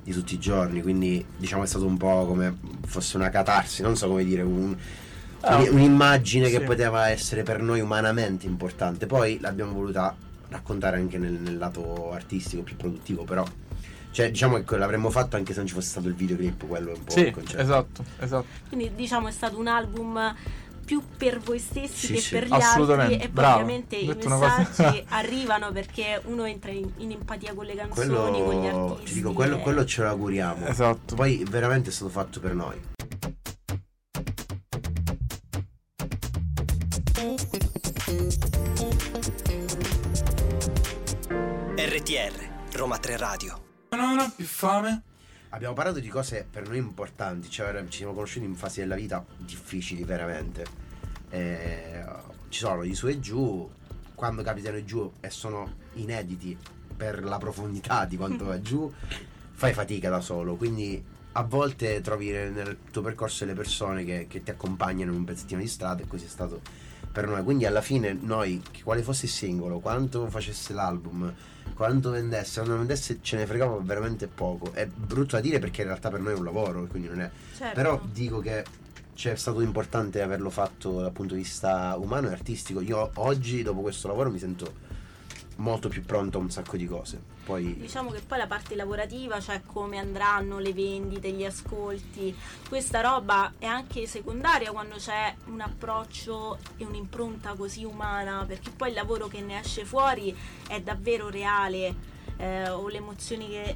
[0.04, 2.56] di tutti i giorni, quindi diciamo è stato un po' come
[2.86, 4.76] fosse una catarsi, non so come dire, un-
[5.46, 6.64] Ah, un- un'immagine che sì.
[6.64, 10.16] poteva essere per noi umanamente importante, poi l'abbiamo voluta
[10.50, 13.44] raccontare anche nel, nel lato artistico più produttivo, però
[14.12, 16.96] cioè diciamo che l'avremmo fatto anche se non ci fosse stato il videoclip, quello è
[16.96, 17.62] un po' Sì, il concetto.
[17.62, 18.46] esatto, esatto.
[18.70, 20.34] Quindi diciamo è stato un album
[20.86, 24.06] più per voi stessi Sì, che sì, per gli assolutamente, altri e poi ovviamente i
[24.16, 29.06] messaggi arrivano perché uno entra in, in empatia con le canzoni, con gli Quello, artisti.
[29.06, 30.68] ti dico, quello, e- quello ce lo auguriamo.
[30.68, 31.16] Esatto.
[31.16, 32.80] Poi veramente è stato fatto per noi.
[41.76, 43.64] RTR, Roma 3 Radio.
[43.92, 45.04] Non ho più fame.
[45.52, 49.26] Abbiamo parlato di cose per noi importanti, cioè ci siamo conosciuti in fasi della vita
[49.38, 50.66] difficili veramente.
[51.30, 52.04] Eh,
[52.50, 53.72] ci sono gli su e giù,
[54.16, 56.58] quando capitano i giù e sono inediti
[56.98, 58.92] per la profondità di quanto è giù,
[59.54, 64.28] fai fatica da solo, quindi a volte trovi nel, nel tuo percorso le persone che,
[64.28, 67.44] che ti accompagnano in un pezzettino di strada e così è stato per noi.
[67.44, 71.32] Quindi alla fine noi, quale fosse il singolo, quanto facesse l'album,
[71.76, 74.74] quanto vendesse, quando vendesse ce ne fregava veramente poco.
[74.74, 77.30] È brutto da dire perché in realtà per noi è un lavoro, quindi non è.
[77.56, 77.76] Certo.
[77.76, 78.66] Però dico che
[79.14, 82.82] c'è stato importante averlo fatto dal punto di vista umano e artistico.
[82.82, 84.74] Io oggi, dopo questo lavoro, mi sento
[85.58, 87.22] molto più pronto a un sacco di cose.
[87.44, 92.36] Poi Diciamo che poi la parte lavorativa, cioè come andranno le vendite, gli ascolti,
[92.68, 98.90] questa roba è anche secondaria quando c'è un approccio e un'impronta così umana, perché poi
[98.90, 100.36] il lavoro che ne esce fuori
[100.68, 102.12] è davvero reale.
[102.38, 103.76] eh, o le emozioni che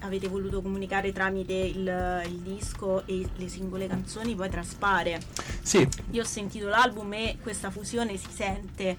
[0.00, 5.20] avete voluto comunicare tramite il, il disco e le singole canzoni poi traspare.
[5.60, 8.96] Sì, Io ho sentito l'album e questa fusione si sente,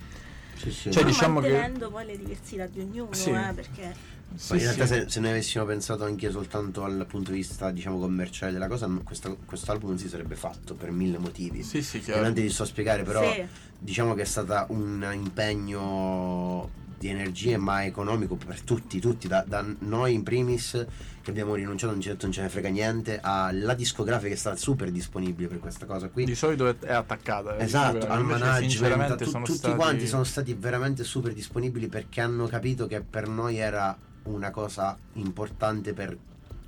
[0.64, 0.92] sì, sì.
[0.92, 3.30] Cioè, ma diciamo che- mantenendo poi le diversità di ognuno, Sì.
[3.32, 3.96] eh, perché
[4.36, 4.94] sì, in realtà sì.
[4.94, 8.88] se, se noi avessimo pensato anche soltanto al punto di vista diciamo commerciale della cosa,
[9.04, 11.62] questo, questo album non si sarebbe fatto per mille motivi.
[11.64, 12.22] Sì, sì, chiaro.
[12.24, 13.46] non ti sto a spiegare, però Sì.
[13.78, 16.70] diciamo che è stata un impegno
[17.04, 20.86] di energie ma economico per tutti, tutti, da, da noi in primis
[21.22, 24.38] che abbiamo rinunciato, non ci detto non ce ne frega niente, alla discografica che è
[24.38, 26.24] stata super disponibile per questa cosa qui.
[26.24, 27.58] Di solito è, è attaccata.
[27.58, 29.76] eh, Esatto, al management, tu- tutti stati...
[29.76, 34.98] quanti sono stati veramente super disponibili perché hanno capito che per noi era una cosa
[35.14, 36.18] importante per,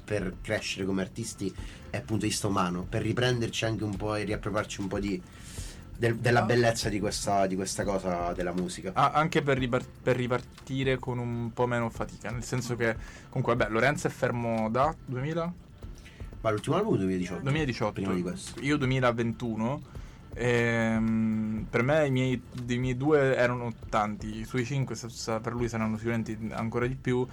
[0.03, 1.53] per crescere come artisti
[1.89, 5.21] e punto di vista umano, per riprenderci anche un po' e riappropriarci un po' di,
[5.97, 8.91] del- della bellezza di questa, di questa cosa della musica.
[8.93, 12.95] Ah, anche per, ripar- per ripartire con un po' meno fatica, nel senso che
[13.29, 15.53] comunque vabbè, Lorenzo è fermo da 2000?
[16.41, 17.41] Ma l'ultimo album 2018.
[17.43, 17.93] 2018.
[17.93, 18.59] Prima di questo.
[18.61, 19.81] Io 2021.
[20.37, 24.95] Ehm, per me i miei, dei miei due erano tanti, i suoi cinque
[25.41, 27.25] per lui saranno sicuramente ancora di più.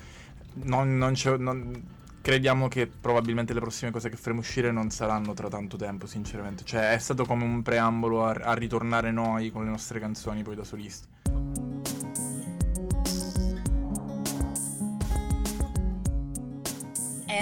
[0.54, 1.82] Non, non, non,
[2.22, 6.64] crediamo che probabilmente le prossime cose che faremo uscire non saranno tra tanto tempo, sinceramente.
[6.64, 10.54] Cioè, è stato come un preambolo a, a ritornare noi con le nostre canzoni poi
[10.54, 11.08] da solisti.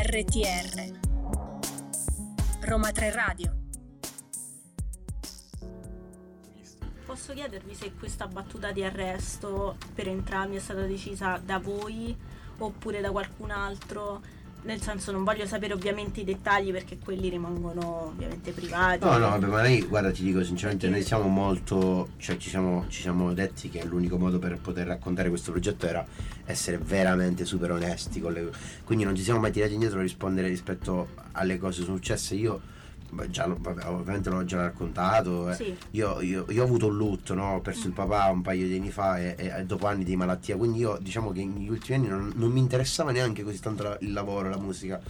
[0.03, 0.99] RTR
[2.62, 3.57] Roma 3 Radio
[7.05, 12.16] Posso chiedervi se questa battuta di arresto per entrambi è stata decisa da voi
[12.59, 14.21] oppure da qualcun altro?
[14.62, 19.05] Nel senso non voglio sapere ovviamente i dettagli perché quelli rimangono ovviamente privati.
[19.05, 22.85] No, no, vabbè, ma noi, guarda, ti dico sinceramente, noi siamo molto, cioè ci siamo,
[22.88, 26.05] ci siamo detti che l'unico modo per poter raccontare questo progetto era
[26.44, 28.51] essere veramente super onesti, le,
[28.85, 32.35] quindi non ci siamo mai tirati indietro a rispondere rispetto alle cose successe.
[32.35, 32.69] Io
[33.31, 35.51] già, vabbè, ovviamente l'ho già raccontato.
[35.51, 35.55] Eh.
[35.55, 35.77] Sì.
[35.92, 37.55] Io, io, io, ho avuto un lutto, no?
[37.55, 40.57] ho perso il papà un paio di anni fa e, e, dopo anni di malattia,
[40.57, 43.99] quindi io diciamo che negli ultimi anni non, non mi interessava neanche così tanto la,
[44.01, 45.01] il lavoro, la musica.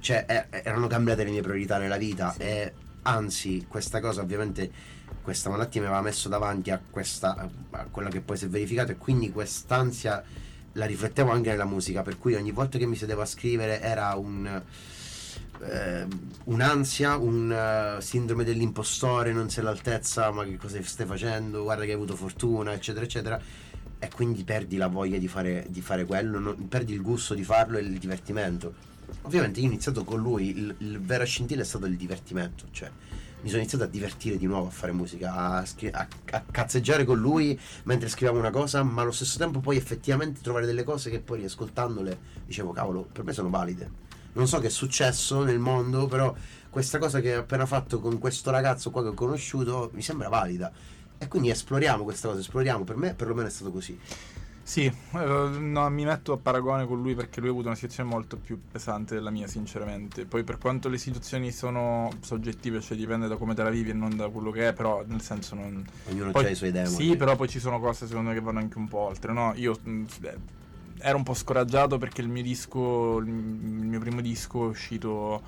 [0.00, 2.42] Cioè eh, erano cambiate le mie priorità nella vita sì.
[2.42, 2.72] e
[3.02, 4.70] anzi questa cosa ovviamente
[5.22, 8.92] questa malattia mi aveva messo davanti a, questa, a quella che poi si è verificata
[8.92, 10.22] e quindi quest'ansia
[10.74, 14.14] la riflettevo anche nella musica per cui ogni volta che mi sedevo a scrivere era
[14.14, 14.62] un
[15.62, 16.06] eh,
[16.44, 21.90] un'ansia, un uh, sindrome dell'impostore, non sei all'altezza, ma che cosa stai facendo, guarda che
[21.90, 23.40] hai avuto fortuna, eccetera, eccetera.
[23.98, 27.44] E quindi perdi la voglia di fare, di fare quello, non, perdi il gusto di
[27.44, 28.88] farlo e il divertimento.
[29.22, 32.90] Ovviamente io ho iniziato con lui, il, il vero scintilla è stato il divertimento, cioè
[33.42, 37.04] mi sono iniziato a divertire di nuovo a fare musica, a, scri- a, a, cazzeggiare
[37.04, 41.10] con lui mentre scriviamo una cosa, ma allo stesso tempo poi effettivamente trovare delle cose
[41.10, 45.58] che poi riascoltandole dicevo cavolo, per me sono valide non so che è successo nel
[45.58, 46.34] mondo, però
[46.68, 50.28] questa cosa che ho appena fatto con questo ragazzo qua che ho conosciuto mi sembra
[50.28, 50.72] valida.
[51.18, 52.84] E quindi esploriamo questa cosa, esploriamo.
[52.84, 53.98] Per me perlomeno è stato così.
[54.62, 58.08] Sì, eh, no, mi metto a paragone con lui perché lui ha avuto una situazione
[58.08, 60.26] molto più pesante della mia, sinceramente.
[60.26, 63.94] Poi per quanto le situazioni sono soggettive, cioè dipende da come te la vivi e
[63.94, 65.84] non da quello che è, però nel senso non...
[66.08, 66.94] Ognuno poi, ha i suoi demoni.
[66.94, 69.52] Sì, però poi ci sono cose secondo me che vanno anche un po' oltre, no?
[69.56, 70.04] Io mm,
[71.00, 75.42] ero un po' scoraggiato perché il mio disco, il mio primo disco è uscito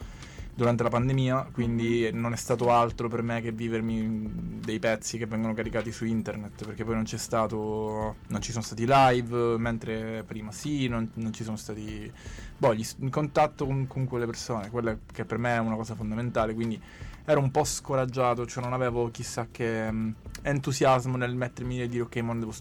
[0.54, 5.26] durante la pandemia, quindi non è stato altro per me che vivermi dei pezzi che
[5.26, 10.24] vengono caricati su internet, perché poi non c'è stato, non ci sono stati live, mentre
[10.26, 12.10] prima sì, non, non ci sono stati,
[12.58, 16.52] boh, in contatto con, con, quelle persone, quella che per me è una cosa fondamentale,
[16.52, 16.80] quindi
[17.24, 22.02] ero un po' scoraggiato, cioè non avevo chissà che um, entusiasmo nel mettermi e dire
[22.02, 22.52] ok, mo ne devo...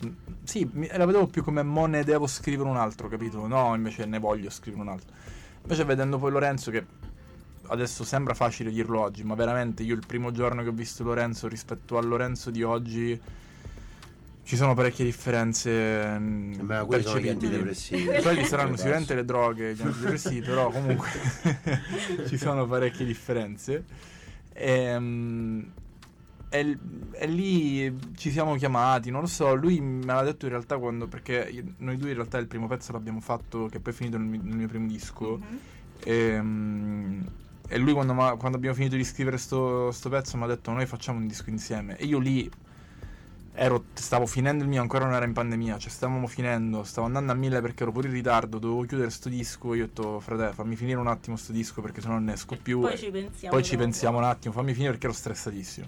[0.43, 3.47] Sì, mi, la vedevo più come mo ne devo scrivere un altro, capito?
[3.47, 5.13] No, invece ne voglio scrivere un altro.
[5.61, 6.85] Invece vedendo poi Lorenzo che
[7.67, 11.47] adesso sembra facile dirlo oggi, ma veramente io il primo giorno che ho visto Lorenzo
[11.47, 13.19] rispetto a Lorenzo di oggi
[14.43, 18.21] ci sono parecchie differenze Ma quelli sono gli antidepressivi.
[18.21, 21.07] Quelli saranno sicuramente le droghe, gli antidepressivi, però comunque
[22.27, 23.85] ci sono parecchie differenze.
[24.53, 25.69] E,
[26.53, 26.77] e,
[27.11, 31.07] e, lì ci siamo chiamati, non lo so, lui me l'ha detto in realtà quando,
[31.07, 34.27] perché noi due in realtà il primo pezzo l'abbiamo fatto, che poi è finito nel
[34.27, 35.57] mio, nel mio primo disco, mm-hmm.
[36.03, 37.25] e, um,
[37.69, 40.85] e, lui quando, quando, abbiamo finito di scrivere sto, sto pezzo mi ha detto noi
[40.85, 42.51] facciamo un disco insieme, e io lì
[43.53, 47.31] ero, stavo finendo il mio, ancora non era in pandemia, cioè stavamo finendo, stavo andando
[47.31, 50.53] a mille perché ero pure in ritardo, dovevo chiudere sto disco, io ho detto frate
[50.53, 52.79] fammi finire un attimo sto disco perché sennò non ne esco più.
[52.79, 53.55] Poi ci pensiamo.
[53.55, 55.87] Poi ci pensiamo un attimo, fammi finire perché ero stressatissimo.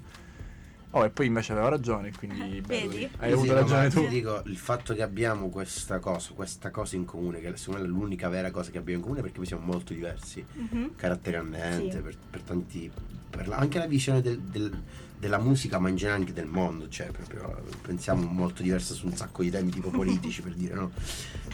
[0.96, 3.10] Oh, e poi invece aveva ragione, quindi bello, Vedi?
[3.18, 4.02] hai sì, avuto ragione tu.
[4.02, 7.88] Ti dico, il fatto che abbiamo questa cosa, questa cosa in comune, che secondo me
[7.88, 10.90] è l'unica vera cosa che abbiamo in comune perché noi siamo molto diversi, mm-hmm.
[10.96, 12.02] caratterialmente, sì.
[12.02, 12.92] per, per, tanti...
[13.28, 14.84] Per la, anche la visione del, del
[15.24, 19.16] della musica ma in generale anche del mondo, cioè proprio pensiamo molto diverso su un
[19.16, 20.92] sacco di temi tipo politici per dire no.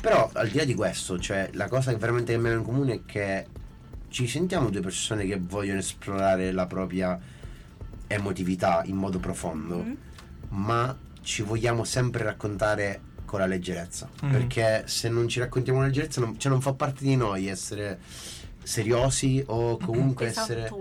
[0.01, 3.01] Però al di là di questo, cioè la cosa che veramente abbiamo in comune è
[3.05, 3.45] che
[4.09, 7.19] ci sentiamo due persone che vogliono esplorare la propria
[8.07, 9.93] emotività in modo profondo, mm-hmm.
[10.49, 14.33] ma ci vogliamo sempre raccontare con la leggerezza, mm-hmm.
[14.33, 17.45] perché se non ci raccontiamo con la leggerezza non, cioè non fa parte di noi
[17.45, 17.99] essere
[18.69, 20.71] seriosi o comunque essere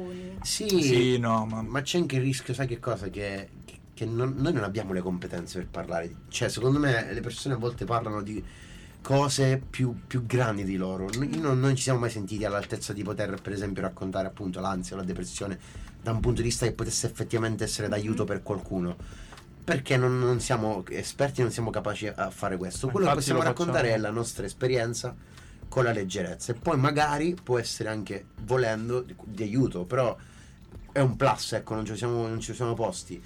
[0.42, 1.62] sì, sì no, ma...
[1.62, 1.80] ma...
[1.80, 3.08] c'è anche il rischio sai che cosa?
[3.08, 3.48] Che,
[3.94, 7.56] che non, noi non abbiamo le competenze per parlare cioè secondo me le persone a
[7.58, 8.44] volte parlano di
[9.00, 11.08] cose più, più grandi di loro.
[11.16, 14.96] Noi non, non, ci siamo mai sentiti all'altezza di poter per esempio raccontare appunto l'ansia
[14.96, 15.58] o la depressione
[16.02, 18.96] da un punto di vista che potesse effettivamente essere d'aiuto per qualcuno.
[19.64, 22.88] Perché non, non siamo esperti non siamo capaci a fare questo.
[22.88, 25.16] Quello che possiamo raccontare è la nostra esperienza
[25.68, 30.16] con la leggerezza e poi magari può essere anche volendo di, di aiuto, però
[30.92, 33.22] è un plus, ecco, non ci siamo, non ci siamo posti.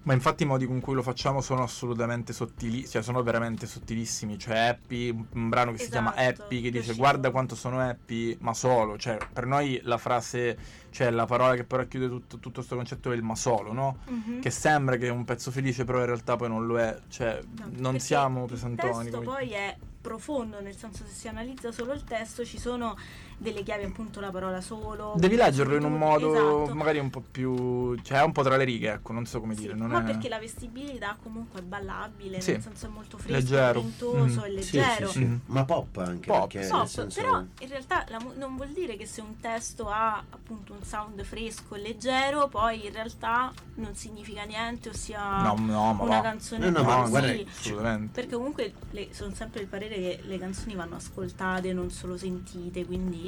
[0.00, 4.38] Ma infatti i modi con cui lo facciamo sono assolutamente sottili, cioè sono veramente sottilissimi.
[4.38, 8.34] Cioè Happy, un brano che si chiama Esatto, Happy, che dice guarda quanto sono happy,
[8.40, 8.96] ma solo.
[8.96, 10.56] Cioè per noi la frase,
[10.90, 13.98] cioè la parola che però chiude tutto, tutto questo concetto è il ma solo, no?
[14.08, 14.40] Mhm.
[14.40, 16.96] Che sembra che è un pezzo felice, però in realtà poi non lo è.
[17.08, 19.10] Cioè No, non siamo Il pesantoni.
[19.10, 19.76] testo come- poi è
[20.08, 22.96] profondo, nel senso se si analizza solo il testo ci sono
[23.38, 25.14] delle chiavi, appunto la parola solo.
[25.16, 26.74] Devi leggerlo in un modo Esatto.
[26.74, 27.94] magari un po' più...
[28.02, 29.74] cioè è un po' tra le righe, ecco, non so come Sì, dire.
[29.74, 30.04] Non ma è...
[30.04, 32.52] perché la vestibilità comunque è ballabile, Sì.
[32.52, 33.80] nel senso è molto fresco, Leggero.
[33.80, 34.44] ventoso Mm.
[34.56, 35.06] e Sì, leggero.
[35.06, 35.24] sì, sì.
[35.24, 35.36] Mm.
[35.46, 36.50] Ma pop anche, Pop.
[36.52, 37.20] perché Pop, senso...
[37.20, 40.82] però in realtà la mu- non vuol dire che se un testo ha appunto un
[40.82, 46.16] sound fresco e leggero, poi in realtà non significa niente, ossia No, no, ma una
[46.16, 46.20] va.
[46.22, 48.20] canzone No, no, guarda, Assolutamente.
[48.20, 52.84] Perché comunque le- sono sempre il parere che le canzoni vanno ascoltate, non solo sentite,
[52.84, 53.27] quindi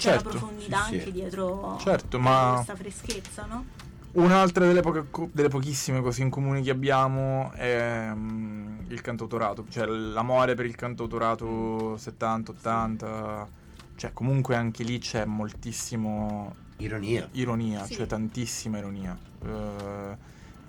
[0.00, 0.98] c'è Certo, una profondità sì, sì.
[0.98, 3.64] anche dietro Certo, ma- questa freschezza, no?
[4.12, 9.86] Un'altra delle, poche delle pochissime cose in comune che abbiamo è mm, il cantautorato, cioè
[9.86, 13.46] l'amore per il cantautorato 70-80,
[13.94, 17.28] cioè comunque anche lì c'è moltissimo Ironia.
[17.32, 17.94] ironia, Sì.
[17.94, 19.16] cioè tantissima ironia.
[19.44, 20.16] Eh,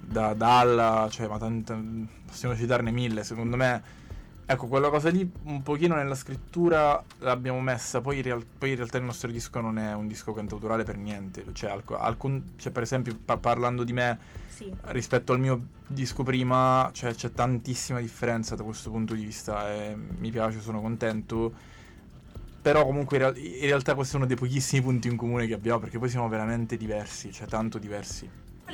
[0.02, 1.80] da Dalla, cioè, ma tanta,
[2.26, 4.00] possiamo citarne mille, secondo me.
[4.52, 8.76] Ecco, quella cosa lì un pochino nella scrittura l'abbiamo messa, poi in, real- poi in
[8.76, 11.46] realtà il nostro disco non è un disco cantautorale per niente.
[11.54, 14.70] Cioè, alc- alcun- cioè, per esempio, pa- parlando di me Sì.
[14.88, 19.96] rispetto al mio disco prima, cioè, c'è tantissima differenza da questo punto di vista e
[19.96, 21.54] mi piace, sono contento.
[22.62, 25.54] Però comunque in, real- in realtà questo è uno dei pochissimi punti in comune che
[25.54, 28.30] abbiamo perché poi siamo veramente diversi, cioè tanto diversi.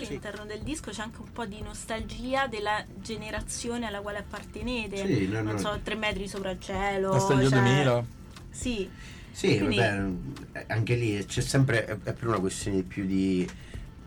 [0.06, 4.98] All'interno del disco c'è anche un po' di nostalgia della generazione alla quale appartenete.
[5.06, 5.52] Sì, no, no.
[5.52, 7.14] Non so, tre metri sopra il cielo.
[7.14, 8.06] Nostalgia cioè- 2000.
[8.50, 8.90] Sì,
[9.32, 13.48] Sì, Quindi- vabbè, anche lì c'è sempre, è, è per una questione più di,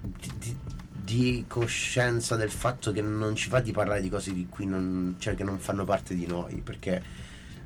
[0.01, 0.57] di, di-
[1.05, 5.17] di coscienza del fatto che non ci fa di parlare di cose di cui non,
[5.19, 7.01] cioè che non fanno parte di noi, perché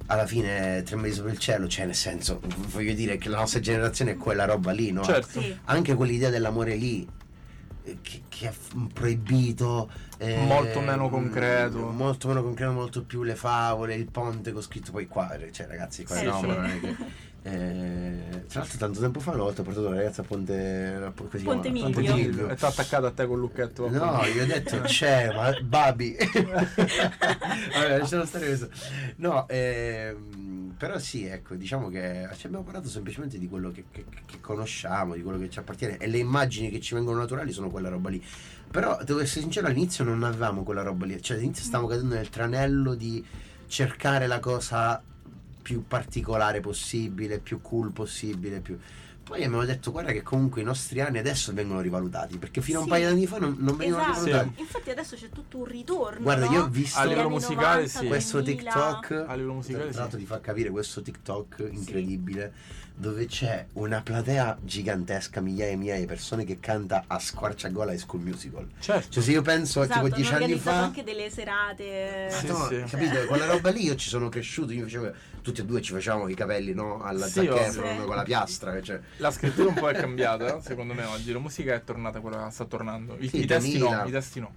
[0.06, 3.60] alla fine tre mesi sopra il cielo, cioè nel senso, voglio dire che la nostra
[3.60, 5.02] generazione è quella roba lì, no?
[5.02, 5.40] Certo.
[5.40, 5.56] sì.
[5.64, 7.06] Anche quell'idea dell'amore lì, eh,
[8.02, 8.52] che, che è
[8.92, 9.90] proibito.
[10.18, 11.78] eh, Molto meno concreto.
[11.90, 16.04] Molto meno concreto, molto più le favole, il ponte con scritto poi qua, cioè ragazzi,
[16.04, 16.96] qua Sì, no, sì.
[17.46, 21.12] Eh, tra l'altro tanto tempo fa una volta ho portato una ragazza a Ponte...
[21.30, 21.52] chiama?
[21.52, 21.90] Ponte Miglio.
[21.90, 22.48] Ponte Miglio.
[22.48, 23.90] E sta attaccata a te col lucchetto.
[23.90, 26.16] No, gli ho detto c'è, ma Babi.
[26.32, 28.70] Vabbè, lasciamo stare questo.
[29.16, 34.06] No, ehm, però sì, ecco, diciamo che ci abbiamo parlato semplicemente di quello che, che-
[34.24, 37.68] che conosciamo, di quello che ci appartiene e le immagini che ci vengono naturali sono
[37.68, 38.24] quella roba lì.
[38.70, 42.30] Però devo essere sincero, all'inizio non avevamo quella roba lì, cioè all'inizio stavamo cadendo nel
[42.30, 43.22] tranello di
[43.66, 45.02] cercare la cosa
[45.64, 48.78] più particolare possibile, più cool possibile, più...
[49.24, 52.80] Poi abbiamo detto guarda che comunque i nostri anni adesso vengono rivalutati, perché fino a
[52.82, 52.90] un Sì.
[52.92, 54.24] paio di anni fa non, non venivano Esatto.
[54.26, 54.60] rivalutati.
[54.60, 56.20] Infatti adesso c'è tutto un ritorno.
[56.20, 56.52] Guarda, no?
[56.52, 58.06] io ho visto A livello musicale, 90, sì.
[58.06, 58.70] questo 2000.
[58.70, 59.24] TikTok.
[59.26, 60.24] A livello musicale, Tra l'altro sì.
[60.24, 62.52] ti fa capire questo TikTok incredibile
[62.96, 67.98] dove c'è una platea gigantesca, migliaia e migliaia di persone che canta a squarciagola e
[67.98, 68.68] School Musical.
[68.78, 69.10] Certo.
[69.10, 70.82] Cioè se io penso Esatto, tipo hanno dieci anni fa...
[70.84, 72.28] anche delle serate.
[72.30, 72.84] Sì, No, sì.
[72.88, 73.24] capito?
[73.26, 76.34] Quella roba lì io ci sono cresciuto, io facevo, tutti e due ci facevamo i
[76.34, 77.02] capelli, no?
[77.02, 77.56] Alla Sì, Zac.
[77.56, 79.00] Efron con la piastra, cioè.
[79.16, 81.32] La scrittura un po' è cambiata, secondo me oggi.
[81.32, 83.16] La musica è tornata quella, sta tornando.
[83.18, 84.02] I, Sì, i testi 2000.
[84.02, 84.52] no, i testi no.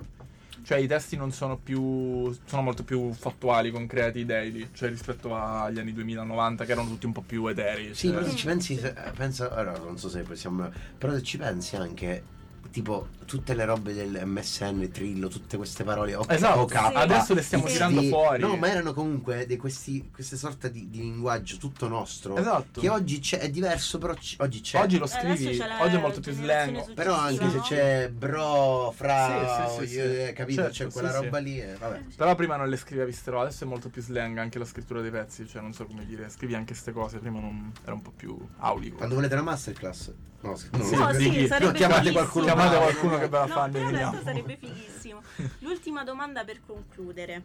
[0.67, 2.29] Cioè i testi non sono più.
[2.43, 4.67] sono molto più fattuali, concreti, daily.
[4.73, 7.95] Cioè rispetto agli anni 2000-90 che erano tutti un po' più eterei.
[7.95, 8.17] Sì, cioè.
[8.17, 11.77] però se ci pensi, se- pensa, allora non so se possiamo, però se ci pensi
[11.77, 12.21] anche,
[12.69, 17.41] tipo tutte le robe del MSN, Trillo, tutte queste parole, OK, Esatto, OK, adesso le
[17.41, 18.41] stiamo XD, tirando fuori.
[18.41, 22.79] No, ma erano comunque dei questi, queste sorte di, di linguaggio tutto nostro, Esatto.
[22.79, 24.79] che oggi c'è, è diverso, però c- oggi c'è.
[24.81, 26.93] Oggi lo Adesso scrivi, oggi è molto più slang.
[26.93, 30.17] però anche se c'è bro, fra, Sì, sì, sì, io- sì.
[30.21, 32.01] eh, capito, Certo, c'è quella sì, roba lì, eh, vabbè.
[32.15, 35.01] Però prima non le scrivevi ste robe, adesso è molto più slang anche la scrittura
[35.01, 38.01] dei pezzi, cioè non so come dire, scrivi anche queste cose, prima non era un
[38.01, 38.95] po' più aulico.
[38.97, 40.13] Quando volete una masterclass?
[40.41, 42.11] No, no, Sì, No, sì, sarebbe No, chiamate fighissimo.
[42.11, 44.21] qualcuno Chiamate qualcuno che ve la No, fa, ne però vediamo.
[44.23, 45.21] sarebbe fighissimo.
[45.59, 47.43] L'ultima domanda per concludere.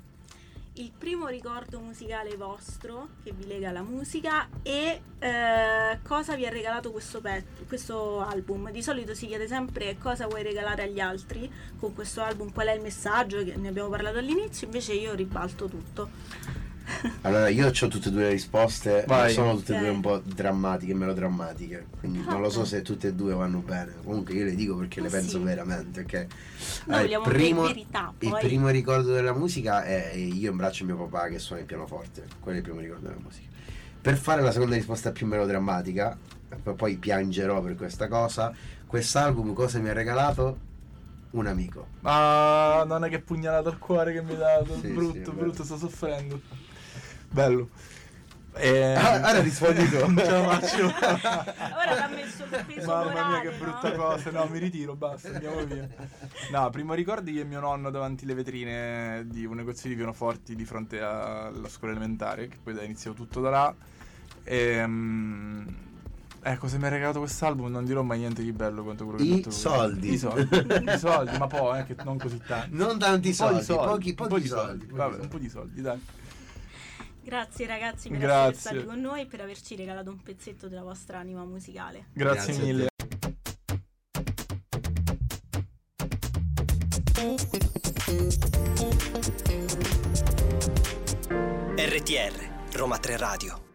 [0.77, 6.49] Il primo ricordo musicale vostro che vi lega alla musica e eh, cosa vi ha
[6.51, 8.71] regalato questo, pezzo, questo album?
[8.71, 12.73] Di solito si chiede sempre cosa vuoi regalare agli altri con questo album, qual è
[12.73, 16.09] il messaggio, che ne abbiamo parlato all'inizio, invece io ribalto tutto.
[17.23, 20.19] Allora, io ho tutte e due le risposte, ma sono tutte e due un po'
[20.25, 21.87] drammatiche, melodrammatiche.
[21.99, 22.69] Quindi non lo so Vabbè.
[22.69, 23.95] se tutte e due vanno bene.
[24.05, 25.45] Comunque io le dico perché le Ah, penso sì.
[25.45, 26.01] veramente.
[26.01, 26.27] Ok.
[26.87, 30.87] Noi Allora, il, primo, verità, il primo ricordo della musica è io in braccio a
[30.87, 32.27] mio papà che suona il pianoforte.
[32.41, 33.49] Quello è il primo ricordo della musica.
[34.01, 36.19] per fare la seconda risposta più melodrammatica,
[36.77, 38.53] poi piangerò per questa cosa,
[38.87, 40.71] quest'album cosa mi ha regalato?
[41.31, 41.87] Un amico.
[42.03, 44.77] Ah, non è che pugnalato al cuore che mi ha dato.
[44.81, 46.41] Sì, brutto, sì, brutto, sto soffrendo.
[47.33, 47.69] Bello.
[48.55, 48.93] E...
[48.95, 49.97] Ah, ora rispondi tu.
[50.07, 50.85] non ce la faccio.
[50.85, 53.57] Ora l'ha messo il peso Mamma mia, morale, che no?
[53.65, 54.31] brutta cosa.
[54.31, 55.89] No, mi ritiro, basta, andiamo via.
[56.51, 60.65] No, primo ricordi che mio nonno davanti alle vetrine di un negozio di pianoforti di
[60.67, 63.75] fronte alla scuola elementare, che poi da iniziato tutto da là.
[64.45, 64.87] E,
[66.43, 69.25] ecco, se mi ha regalato quest'album non dirò mai niente di bello quanto quello che
[69.25, 70.13] I ho detto soldi.
[70.13, 70.57] I soldi.
[70.95, 72.77] I soldi, ma poi, eh, che non così tanti.
[72.77, 74.85] Non tanti Un po' di soldi, pochi, un po' pochi di soldi.
[74.85, 75.23] pochi Vabbè, soldi.
[75.23, 76.01] un po' di soldi, dai.
[77.23, 78.51] Grazie ragazzi per Grazie.
[78.51, 82.07] essere stati con noi e per averci regalato un pezzetto della vostra anima musicale.
[82.13, 82.87] Grazie, Grazie mille.
[91.77, 93.72] RTR, Roma 3 Radio.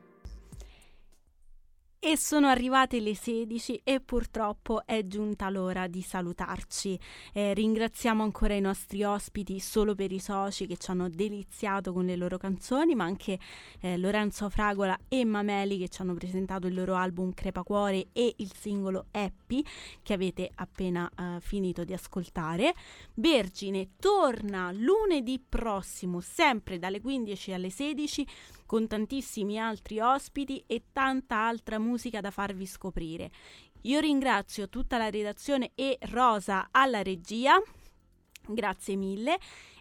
[2.07, 6.97] E sono arrivate le 16 e purtroppo è giunta l'ora di salutarci.
[7.33, 12.05] Eh, ringraziamo ancora i nostri ospiti solo per i soci che ci hanno deliziato con
[12.05, 13.37] le loro canzoni, ma anche
[13.81, 18.53] eh, Lorenzo Fragola e Mameli che ci hanno presentato il loro album Crepacuore e il
[18.57, 19.61] singolo Happy
[20.01, 22.73] che avete appena eh, finito di ascoltare.
[23.15, 28.27] Vergine torna lunedì prossimo, sempre dalle 15 alle 16
[28.68, 33.32] con tantissimi altri ospiti e tanta altra musica da farvi scoprire.
[33.82, 37.59] Io ringrazio tutta la redazione e Rosa alla regia.
[38.45, 39.39] Grazie mille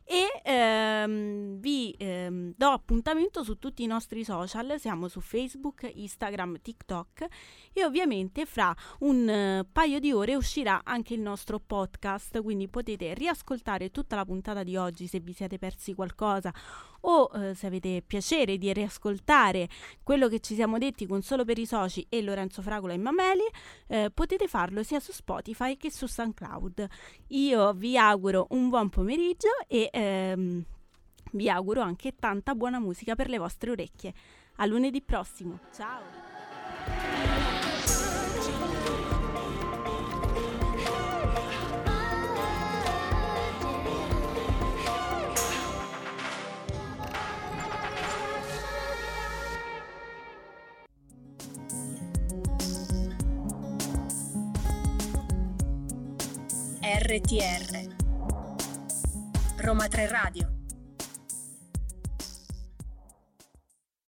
[0.09, 6.61] e ehm, vi ehm, do appuntamento su tutti i nostri social, siamo su Facebook, Instagram,
[6.63, 7.27] TikTok.
[7.73, 13.15] E ovviamente fra un eh, paio di ore uscirà anche il nostro podcast, quindi potete
[13.15, 16.53] riascoltare tutta la puntata di oggi se vi siete persi qualcosa
[17.01, 19.69] o eh, se avete piacere di riascoltare
[20.03, 23.45] quello che ci siamo detti con Solo per i Soci e Lorenzo Fragola e Mameli,
[23.89, 26.87] eh, potete farlo sia su Spotify che su SoundCloud.
[27.29, 30.65] Io vi auguro un buon pomeriggio e ehm,
[31.33, 34.13] vi auguro anche tanta buona musica per le vostre orecchie.
[34.57, 35.61] A lunedì prossimo.
[35.73, 36.25] Ciao!
[56.83, 57.96] RTR
[59.59, 60.56] Roma 3 Radio